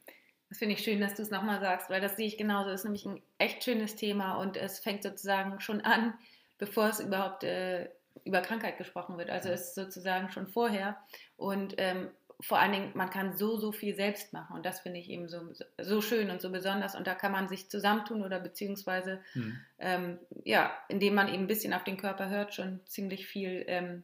Das 0.49 0.59
finde 0.59 0.75
ich 0.75 0.85
schön, 0.85 1.01
dass 1.01 1.15
du 1.15 1.23
es 1.23 1.31
nochmal 1.31 1.61
sagst, 1.61 1.89
weil 1.89 2.01
das 2.01 2.17
sehe 2.17 2.27
ich 2.27 2.37
genauso. 2.37 2.69
Das 2.69 2.81
ist 2.81 2.85
nämlich 2.85 3.07
ein 3.07 3.23
echt 3.39 3.65
schönes 3.65 3.97
Thema 3.97 4.37
und 4.37 4.57
es 4.57 4.79
fängt 4.79 5.03
sozusagen 5.03 5.61
schon 5.61 5.81
an, 5.81 6.15
bevor 6.59 6.91
es 6.91 7.01
überhaupt 7.01 7.43
äh, 7.43 7.89
über 8.25 8.41
Krankheit 8.41 8.79
gesprochen 8.79 9.19
wird. 9.19 9.31
Also 9.31 9.49
es 9.49 9.69
ist 9.69 9.75
sozusagen 9.75 10.31
schon 10.31 10.47
vorher. 10.47 10.97
Und 11.37 11.75
ähm, 11.79 12.09
vor 12.41 12.59
allen 12.59 12.73
Dingen, 12.73 12.91
man 12.95 13.09
kann 13.09 13.37
so, 13.37 13.57
so 13.57 13.71
viel 13.71 13.95
selbst 13.95 14.33
machen. 14.33 14.57
Und 14.57 14.67
das 14.67 14.81
finde 14.81 14.99
ich 14.99 15.09
eben 15.09 15.29
so, 15.29 15.41
so 15.81 16.01
schön 16.01 16.31
und 16.31 16.41
so 16.41 16.51
besonders. 16.51 16.97
Und 16.97 17.07
da 17.07 17.15
kann 17.15 17.31
man 17.31 17.49
sich 17.49 17.71
zusammentun 17.71 18.25
oder 18.25 18.41
beziehungsweise, 18.41 19.21
hm. 19.33 19.59
ähm, 19.79 20.19
ja, 20.45 20.73
indem 20.89 21.15
man 21.15 21.29
eben 21.29 21.45
ein 21.45 21.47
bisschen 21.47 21.73
auf 21.73 21.85
den 21.85 21.97
Körper 21.97 22.29
hört, 22.29 22.55
schon 22.55 22.81
ziemlich 22.87 23.27
viel 23.27 23.65
ähm, 23.69 24.03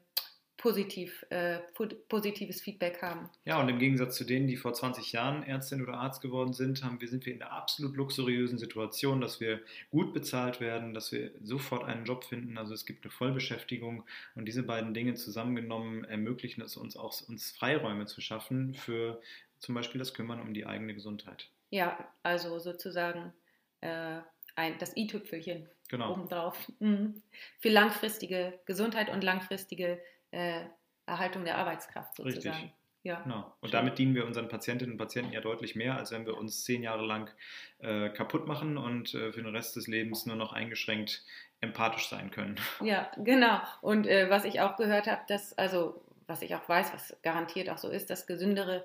positiv, 0.59 1.25
äh, 1.31 1.61
positives 2.09 2.61
Feedback 2.61 3.01
haben. 3.01 3.31
Ja, 3.45 3.61
und 3.61 3.69
im 3.69 3.79
Gegensatz 3.79 4.17
zu 4.17 4.25
denen, 4.25 4.49
die 4.49 4.57
vor 4.57 4.75
20 4.75 5.13
Jahren 5.13 5.45
Ärztin 5.45 5.81
oder 5.81 5.95
Arzt 5.95 6.21
geworden 6.21 6.53
sind, 6.53 6.83
haben 6.83 7.01
wir, 7.01 7.09
sind 7.09 7.25
wir 7.25 7.33
in 7.33 7.39
der 7.39 7.53
absolut 7.53 7.97
luxuriösen 7.97 8.59
Situation, 8.59 9.21
dass 9.21 9.41
wir 9.41 9.61
gut 9.91 10.13
bezahlt 10.13 10.61
werden, 10.61 10.95
dass 10.95 11.13
wir 11.13 11.31
sofort 11.41 11.85
einen 11.85 12.05
Job 12.05 12.25
finden. 12.25 12.59
Also 12.59 12.75
es 12.75 12.87
gibt 12.87 13.05
eine 13.05 13.13
Vollbeschäftigung 13.13 14.05
und 14.35 14.47
diese 14.47 14.65
beiden 14.65 14.95
Dinge 14.95 15.15
zusammengenommen 15.15 16.05
ermöglichen 16.05 16.61
es 16.61 16.77
uns 16.77 16.97
auch, 16.97 17.15
uns 17.29 17.53
Freiräume 17.53 18.07
zu 18.07 18.21
schaffen 18.21 18.75
für 18.75 19.21
zum 19.61 19.77
Beispiel 19.77 20.01
das 20.01 20.13
Kümmern 20.13 20.41
um 20.41 20.55
die 20.55 20.67
eigene 20.67 20.93
Gesundheit. 20.93 21.49
Ja, 21.71 22.13
also 22.25 22.59
sozusagen 22.59 23.33
äh, 23.81 24.19
ein, 24.57 24.77
das 24.81 24.97
i-Tüpfelchen 24.97 25.69
genau. 25.89 26.15
obendrauf. 26.15 26.71
Mhm. 26.81 27.23
Für 27.61 27.69
langfristige 27.69 28.59
Gesundheit 28.67 29.09
und 29.09 29.23
langfristige 29.23 30.01
äh, 30.31 30.65
Erhaltung 31.07 31.45
der 31.45 31.59
Arbeitskraft 31.59 32.17
sozusagen. 32.17 32.57
Richtig. 32.57 32.75
Ja. 33.05 33.21
Genau. 33.21 33.55
Und 33.61 33.73
damit 33.73 33.99
dienen 33.99 34.15
wir 34.15 34.27
unseren 34.27 34.49
Patientinnen 34.49 34.93
und 34.93 34.99
Patienten 34.99 35.33
ja 35.33 35.41
deutlich 35.41 35.77
mehr, 35.77 35.97
als 35.97 36.11
wenn 36.11 36.27
wir 36.27 36.37
uns 36.37 36.65
zehn 36.65 36.83
Jahre 36.83 37.07
lang 37.07 37.31
äh, 37.79 38.11
kaputt 38.11 38.47
machen 38.47 38.77
und 38.77 39.15
äh, 39.15 39.33
für 39.33 39.43
den 39.43 39.55
Rest 39.55 39.77
des 39.77 39.87
Lebens 39.87 40.27
nur 40.27 40.37
noch 40.37 40.53
eingeschränkt 40.53 41.25
empathisch 41.61 42.09
sein 42.09 42.31
können. 42.31 42.57
Ja, 42.81 43.11
genau. 43.17 43.61
Und 43.81 44.07
äh, 44.07 44.29
was 44.31 44.45
ich 44.45 44.61
auch 44.61 44.77
gehört 44.77 45.07
habe, 45.07 45.23
dass, 45.29 45.57
also 45.57 46.05
was 46.27 46.43
ich 46.43 46.55
auch 46.55 46.69
weiß, 46.69 46.93
was 46.93 47.17
garantiert 47.23 47.71
auch 47.71 47.79
so 47.79 47.89
ist, 47.89 48.11
dass 48.11 48.27
gesündere 48.27 48.85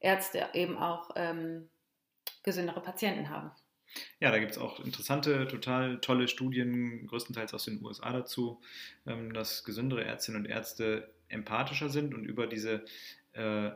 Ärzte 0.00 0.48
eben 0.54 0.78
auch 0.78 1.10
ähm, 1.16 1.68
gesündere 2.42 2.80
Patienten 2.80 3.28
haben. 3.28 3.50
Ja, 4.20 4.30
da 4.30 4.38
gibt 4.38 4.52
es 4.52 4.58
auch 4.58 4.80
interessante, 4.80 5.46
total 5.48 6.00
tolle 6.00 6.28
Studien, 6.28 7.06
größtenteils 7.06 7.54
aus 7.54 7.64
den 7.64 7.82
USA 7.84 8.12
dazu, 8.12 8.60
ähm, 9.06 9.32
dass 9.32 9.64
gesündere 9.64 10.04
Ärztinnen 10.04 10.42
und 10.42 10.50
Ärzte 10.50 11.12
empathischer 11.28 11.88
sind 11.88 12.14
und 12.14 12.24
über, 12.24 12.46
diese, 12.46 12.84
äh, 13.32 13.70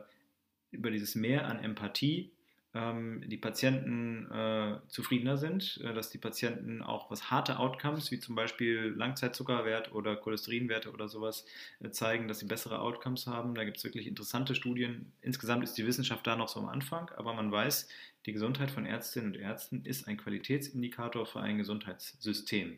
über 0.71 0.91
dieses 0.91 1.15
Mehr 1.15 1.47
an 1.47 1.63
Empathie 1.63 2.31
die 2.79 3.37
Patienten 3.37 4.29
äh, 4.31 4.79
zufriedener 4.87 5.37
sind, 5.37 5.79
äh, 5.83 5.93
dass 5.93 6.09
die 6.09 6.17
Patienten 6.17 6.81
auch 6.81 7.09
was 7.09 7.31
harte 7.31 7.59
Outcomes, 7.59 8.11
wie 8.11 8.19
zum 8.19 8.35
Beispiel 8.35 8.93
Langzeitzuckerwert 8.95 9.93
oder 9.93 10.15
Cholesterinwerte 10.15 10.91
oder 10.91 11.07
sowas, 11.07 11.45
äh, 11.79 11.89
zeigen, 11.89 12.27
dass 12.27 12.39
sie 12.39 12.45
bessere 12.45 12.79
Outcomes 12.79 13.25
haben. 13.25 13.55
Da 13.55 13.63
gibt 13.63 13.77
es 13.77 13.83
wirklich 13.83 14.07
interessante 14.07 14.53
Studien. 14.53 15.13
Insgesamt 15.21 15.63
ist 15.63 15.77
die 15.77 15.85
Wissenschaft 15.87 16.27
da 16.27 16.35
noch 16.35 16.49
so 16.49 16.59
am 16.59 16.67
Anfang, 16.67 17.09
aber 17.15 17.33
man 17.33 17.51
weiß, 17.51 17.87
die 18.25 18.33
Gesundheit 18.33 18.71
von 18.71 18.85
Ärztinnen 18.85 19.33
und 19.33 19.39
Ärzten 19.39 19.83
ist 19.85 20.07
ein 20.07 20.17
Qualitätsindikator 20.17 21.25
für 21.25 21.39
ein 21.39 21.57
Gesundheitssystem. 21.57 22.77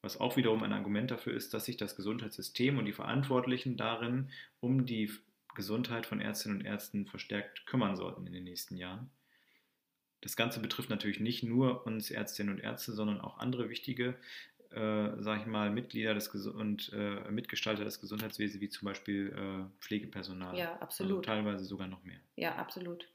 Was 0.00 0.18
auch 0.18 0.36
wiederum 0.36 0.62
ein 0.62 0.72
Argument 0.72 1.10
dafür 1.10 1.34
ist, 1.34 1.52
dass 1.52 1.66
sich 1.66 1.76
das 1.76 1.96
Gesundheitssystem 1.96 2.78
und 2.78 2.86
die 2.86 2.92
Verantwortlichen 2.92 3.76
darin 3.76 4.30
um 4.60 4.86
die 4.86 5.10
Gesundheit 5.54 6.06
von 6.06 6.20
Ärztinnen 6.20 6.60
und 6.60 6.64
Ärzten 6.64 7.06
verstärkt 7.06 7.66
kümmern 7.66 7.96
sollten 7.96 8.26
in 8.26 8.32
den 8.32 8.44
nächsten 8.44 8.76
Jahren. 8.76 9.10
Das 10.20 10.36
Ganze 10.36 10.60
betrifft 10.60 10.90
natürlich 10.90 11.20
nicht 11.20 11.42
nur 11.42 11.86
uns 11.86 12.10
Ärztinnen 12.10 12.54
und 12.54 12.60
Ärzte, 12.60 12.92
sondern 12.92 13.20
auch 13.20 13.38
andere 13.38 13.68
wichtige, 13.68 14.16
äh, 14.70 15.22
sage 15.22 15.40
ich 15.40 15.46
mal, 15.46 15.70
Mitglieder 15.70 16.14
des 16.14 16.30
Ges 16.32 16.46
und 16.46 16.92
äh, 16.92 17.30
Mitgestalter 17.30 17.84
des 17.84 18.00
Gesundheitswesens, 18.00 18.60
wie 18.60 18.68
zum 18.68 18.86
Beispiel 18.86 19.32
äh, 19.32 19.80
Pflegepersonal. 19.80 20.56
Ja, 20.56 20.70
Also 20.72 20.80
absolut. 20.82 21.24
teilweise 21.24 21.64
sogar 21.64 21.86
noch 21.88 22.02
mehr. 22.04 22.18
Ja, 22.36 22.56
absolut. 22.56 23.08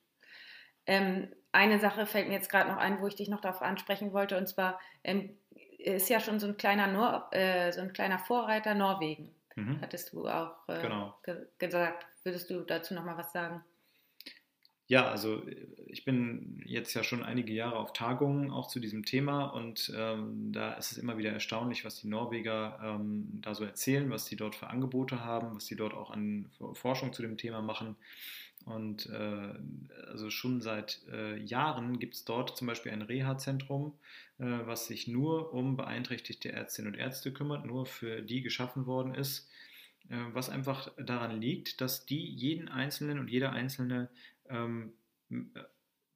Ähm, 0.86 1.30
eine 1.52 1.80
Sache 1.80 2.06
fällt 2.06 2.28
mir 2.28 2.34
jetzt 2.34 2.50
gerade 2.50 2.70
noch 2.70 2.78
ein, 2.78 3.00
wo 3.00 3.08
ich 3.08 3.16
dich 3.16 3.30
noch 3.30 3.42
darauf 3.42 3.62
ansprechen 3.62 4.12
wollte, 4.14 4.38
und 4.38 4.48
zwar 4.48 4.80
ähm, 5.04 5.38
ist 5.78 6.10
ja 6.10 6.20
schon 6.20 6.40
so 6.40 6.48
ein 6.48 6.58
kleiner, 6.58 6.88
Nor 6.88 7.30
äh, 7.32 7.72
so 7.72 7.82
ein 7.82 7.94
kleiner 7.94 8.20
Vorreiter 8.20 8.74
Norwegen, 8.74 9.36
Mhm. 9.56 9.82
hattest 9.82 10.14
du 10.14 10.28
auch 10.28 10.68
äh, 10.68 10.82
Genau. 10.82 11.16
ge 11.24 11.48
gesagt. 11.60 12.08
Würdest 12.24 12.50
du 12.50 12.62
dazu 12.62 12.94
noch 12.94 13.04
mal 13.04 13.18
was 13.18 13.32
sagen? 13.34 13.64
Ja, 14.88 15.10
also 15.10 15.44
äh, 15.48 15.68
ich 15.88 16.04
bin 16.06 16.62
jetzt 16.66 16.94
ja 16.94 17.04
schon 17.04 17.24
einige 17.24 17.54
Jahre 17.54 17.78
auf 17.78 17.94
Tagungen 17.94 18.52
auch 18.52 18.68
zu 18.68 18.80
diesem 18.80 19.06
Thema 19.06 19.46
und 19.46 19.92
ähm, 19.96 20.52
da 20.52 20.74
ist 20.74 20.92
es 20.92 20.98
immer 20.98 21.18
wieder 21.18 21.32
erstaunlich, 21.32 21.86
was 21.86 22.02
die 22.02 22.08
Norweger 22.08 22.80
ähm, 22.84 23.28
da 23.42 23.56
so 23.56 23.64
erzählen, 23.64 24.10
was 24.10 24.26
sie 24.26 24.36
dort 24.36 24.56
für 24.56 24.68
Angebote 24.68 25.24
haben, 25.24 25.56
was 25.56 25.66
sie 25.68 25.76
dort 25.76 25.94
auch 25.94 26.12
an 26.12 26.52
Forschung 26.74 27.14
zu 27.14 27.22
dem 27.22 27.38
Thema 27.38 27.62
machen. 27.62 27.96
Und 28.66 29.08
äh, 29.10 29.54
also 30.08 30.30
schon 30.30 30.62
seit 30.62 31.02
äh, 31.12 31.38
Jahren 31.38 32.00
gibt 32.00 32.16
es 32.16 32.24
dort 32.26 32.56
zum 32.58 32.68
Beispiel 32.68 32.94
ein 32.94 33.02
Reha-Zentrum, 33.02 33.94
äh, 34.40 34.46
was 34.46 34.88
sich 34.88 35.08
nur 35.08 35.54
um 35.54 35.76
beeinträchtigte 35.76 36.52
Ärztinnen 36.52 36.94
und 36.94 37.00
Ärzte 37.00 37.34
kümmert, 37.34 37.66
nur 37.66 37.86
für 37.86 38.22
die 38.22 38.42
geschaffen 38.42 38.86
worden 38.86 39.16
ist, 39.16 39.50
äh, 40.10 40.16
was 40.34 40.50
einfach 40.50 40.92
daran 40.98 41.42
liegt, 41.42 41.82
dass 41.82 42.06
die 42.06 42.26
jeden 42.26 42.70
Einzelnen 42.70 43.20
und 43.20 43.30
jeder 43.30 43.52
Einzelne 43.52 44.10
ähm, 44.50 44.94
äh, 45.30 45.44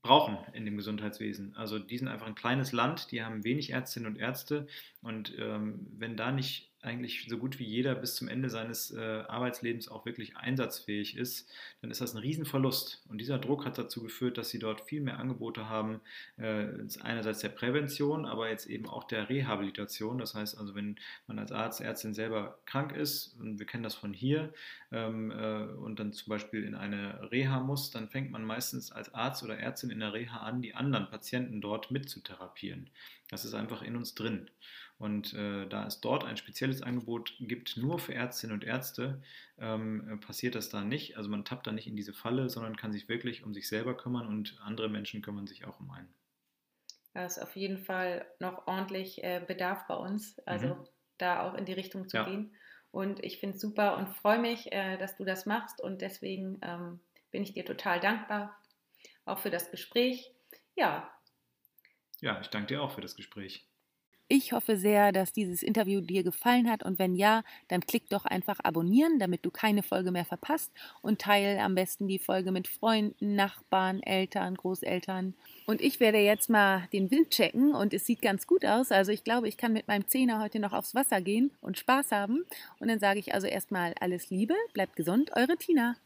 brauchen 0.02 0.38
in 0.54 0.66
dem 0.66 0.78
Gesundheitswesen. 0.78 1.56
Also 1.56 1.80
die 1.80 1.98
sind 1.98 2.08
einfach 2.08 2.28
ein 2.28 2.36
kleines 2.36 2.72
Land, 2.72 3.12
die 3.12 3.24
haben 3.24 3.44
wenig 3.44 3.72
Ärztinnen 3.72 4.13
und 4.13 4.20
Ärzte 4.20 4.68
und 5.02 5.36
ähm, 5.38 5.88
wenn 5.98 6.16
da 6.16 6.32
nicht 6.32 6.72
eigentlich 6.88 7.28
so 7.30 7.38
gut 7.38 7.60
wie 7.60 7.65
jeder 7.65 7.93
bis 7.93 8.15
zum 8.15 8.28
Ende 8.28 8.50
seines 8.50 8.91
äh, 8.91 9.23
Arbeitslebens 9.28 9.89
auch 9.89 10.06
wirklich 10.06 10.38
einsatzfähig 10.38 11.17
ist, 11.17 11.52
dann 11.82 11.91
ist 11.91 12.02
das 12.02 12.15
ein 12.15 12.19
Riesenverlust. 12.19 13.04
Und 13.10 13.19
dieser 13.19 13.38
Druck 13.38 13.65
hat 13.65 13.78
dazu 13.78 14.02
geführt, 14.02 14.38
dass 14.38 14.50
sie 14.50 14.60
dort 14.60 14.82
viel 14.82 15.02
mehr 15.02 15.19
Angebote 15.19 15.69
haben, 15.69 16.02
äh, 16.38 16.67
einerseits 17.02 17.39
der 17.39 17.50
Prävention, 17.50 18.26
aber 18.26 18.50
jetzt 18.50 18.67
eben 18.67 18.88
auch 18.88 19.04
der 19.04 19.30
Rehabilitation. 19.30 20.17
Das 20.17 20.34
heißt 20.34 20.58
also, 20.58 20.73
wenn 20.73 20.95
man 21.28 21.38
als 21.38 21.52
Arzt, 21.52 21.82
Ärztin 21.82 22.13
selber 22.13 22.58
krank 22.65 22.95
ist, 22.95 23.36
und 23.39 23.60
wir 23.60 23.65
kennen 23.65 23.84
das 23.84 23.95
von 23.95 24.13
hier, 24.13 24.54
ähm, 24.91 25.32
äh, 25.32 25.63
und 25.63 26.00
dann 26.00 26.13
zum 26.13 26.30
Beispiel 26.30 26.63
in 26.63 26.76
eine 26.76 27.30
Reha 27.32 27.60
muss, 27.60 27.91
dann 27.91 28.08
fängt 28.08 28.32
man 28.32 28.45
meistens 28.45 28.91
als 28.91 29.13
Arzt 29.13 29.43
oder 29.43 29.58
Ärztin 29.58 29.89
in 29.89 30.00
der 30.00 30.13
Reha 30.13 30.38
an, 30.38 30.62
die 30.62 30.73
anderen 30.73 31.10
Patienten 31.10 31.60
dort 31.60 31.91
mitzutherapieren. 31.91 32.89
Das 33.30 33.43
ist 33.43 33.54
einfach 33.54 33.82
in 33.82 33.97
uns 33.97 34.15
drin. 34.15 34.50
Und 34.97 35.33
äh, 35.33 35.67
da 35.67 35.86
es 35.88 36.01
dort 36.01 36.23
ein 36.23 36.38
spezielles 36.38 36.81
Angebot 36.81 37.36
gibt, 37.39 37.77
nur 37.77 37.99
für 37.99 38.13
Ärztinnen 38.15 38.53
und 38.55 38.63
Ärzte, 38.63 39.21
ähm, 39.57 40.07
äh, 40.10 40.17
passiert 40.17 40.55
das 40.55 40.69
da 40.69 40.83
nicht. 40.83 41.17
Also 41.17 41.29
man 41.29 41.45
tappt 41.45 41.67
da 41.67 41.71
nicht 41.71 41.88
in 41.88 41.95
diese 41.95 42.13
Falle, 42.13 42.49
sondern 42.49 42.75
kann 42.77 42.91
sich 42.91 43.07
wirklich 43.10 43.43
um 43.43 43.53
sich 43.53 43.67
selber 43.67 43.95
kümmern 43.97 44.27
und 44.27 44.60
andere 44.62 44.89
Menschen 44.89 45.21
kümmern 45.21 45.47
sich 45.47 45.65
auch 45.65 45.79
um 45.79 45.91
einen. 45.91 46.13
Da 47.13 47.25
ist 47.25 47.39
auf 47.39 47.55
jeden 47.57 47.79
Fall 47.79 48.25
noch 48.39 48.65
ordentlich 48.67 49.21
äh, 49.23 49.43
Bedarf 49.45 49.88
bei 49.88 49.95
uns, 49.95 50.39
also 50.47 50.77
Mhm. 50.77 50.88
da 51.17 51.41
auch 51.43 51.53
in 51.55 51.65
die 51.65 51.73
Richtung 51.73 52.07
zu 52.07 52.17
Ja. 52.17 52.21
gehen. 52.21 52.55
Und 52.91 53.23
ich 53.25 53.39
finde 53.39 53.55
es 53.55 53.62
super 53.62 53.97
und 53.97 54.07
freue 54.10 54.39
mich, 54.39 54.71
äh, 54.71 54.97
dass 54.97 55.17
du 55.17 55.25
das 55.25 55.45
machst. 55.45 55.81
Und 55.81 56.01
deswegen 56.01 56.60
ähm, 56.62 57.01
bin 57.31 57.43
ich 57.43 57.53
dir 57.53 57.65
total 57.65 57.99
dankbar, 57.99 58.57
auch 59.25 59.39
für 59.39 59.51
das 59.51 59.71
Gespräch. 59.71 60.36
Ja, 60.75 61.12
Ja, 62.21 62.39
ich 62.39 62.49
danke 62.49 62.67
dir 62.67 62.83
auch 62.83 62.91
für 62.91 63.01
das 63.01 63.15
Gespräch. 63.15 63.66
Ich 64.30 64.52
hoffe 64.52 64.76
sehr, 64.76 65.13
dass 65.13 65.32
dieses 65.32 65.63
Interview 65.63 66.02
dir 66.02 66.22
gefallen 66.22 66.70
hat 66.70 66.84
und 66.84 67.00
wenn 67.00 67.16
ja, 67.16 67.44
dann 67.70 67.80
klick 67.80 68.10
doch 68.10 68.26
einfach 68.26 68.60
abonnieren, 68.62 69.20
damit 69.20 69.46
du 69.46 69.52
keine 69.52 69.84
Folge 69.84 70.12
mehr 70.12 70.26
verpasst 70.26 70.70
und 71.02 71.22
teile 71.22 71.62
am 71.62 71.76
besten 71.76 72.10
die 72.10 72.20
Folge 72.20 72.52
mit 72.52 72.68
Freunden, 72.68 73.36
Nachbarn, 73.36 74.04
Eltern, 74.04 74.56
Großeltern. 74.56 75.34
Und 75.66 75.80
ich 75.80 76.02
werde 76.02 76.20
jetzt 76.20 76.50
mal 76.50 76.88
den 76.92 77.10
Wind 77.10 77.30
checken 77.30 77.74
und 77.74 77.94
es 77.94 78.06
sieht 78.06 78.22
ganz 78.22 78.48
gut 78.48 78.66
aus. 78.66 78.92
Also 78.92 79.13
ich 79.13 79.24
glaube, 79.24 79.48
ich 79.48 79.58
kann 79.58 79.74
mit 79.74 79.88
meinem 79.88 80.08
Zehner 80.08 80.42
heute 80.42 80.60
noch 80.60 80.74
aufs 80.74 80.96
Wasser 80.96 81.22
gehen 81.22 81.52
und 81.62 81.78
Spaß 81.78 82.12
haben. 82.12 82.46
Und 82.80 82.88
dann 82.88 83.00
sage 83.00 83.20
ich 83.20 83.34
also 83.34 83.48
erstmal 83.48 83.94
alles 84.00 84.30
Liebe, 84.30 84.56
bleibt 84.74 84.96
gesund, 84.96 85.32
eure 85.36 85.58
Tina. 85.58 85.98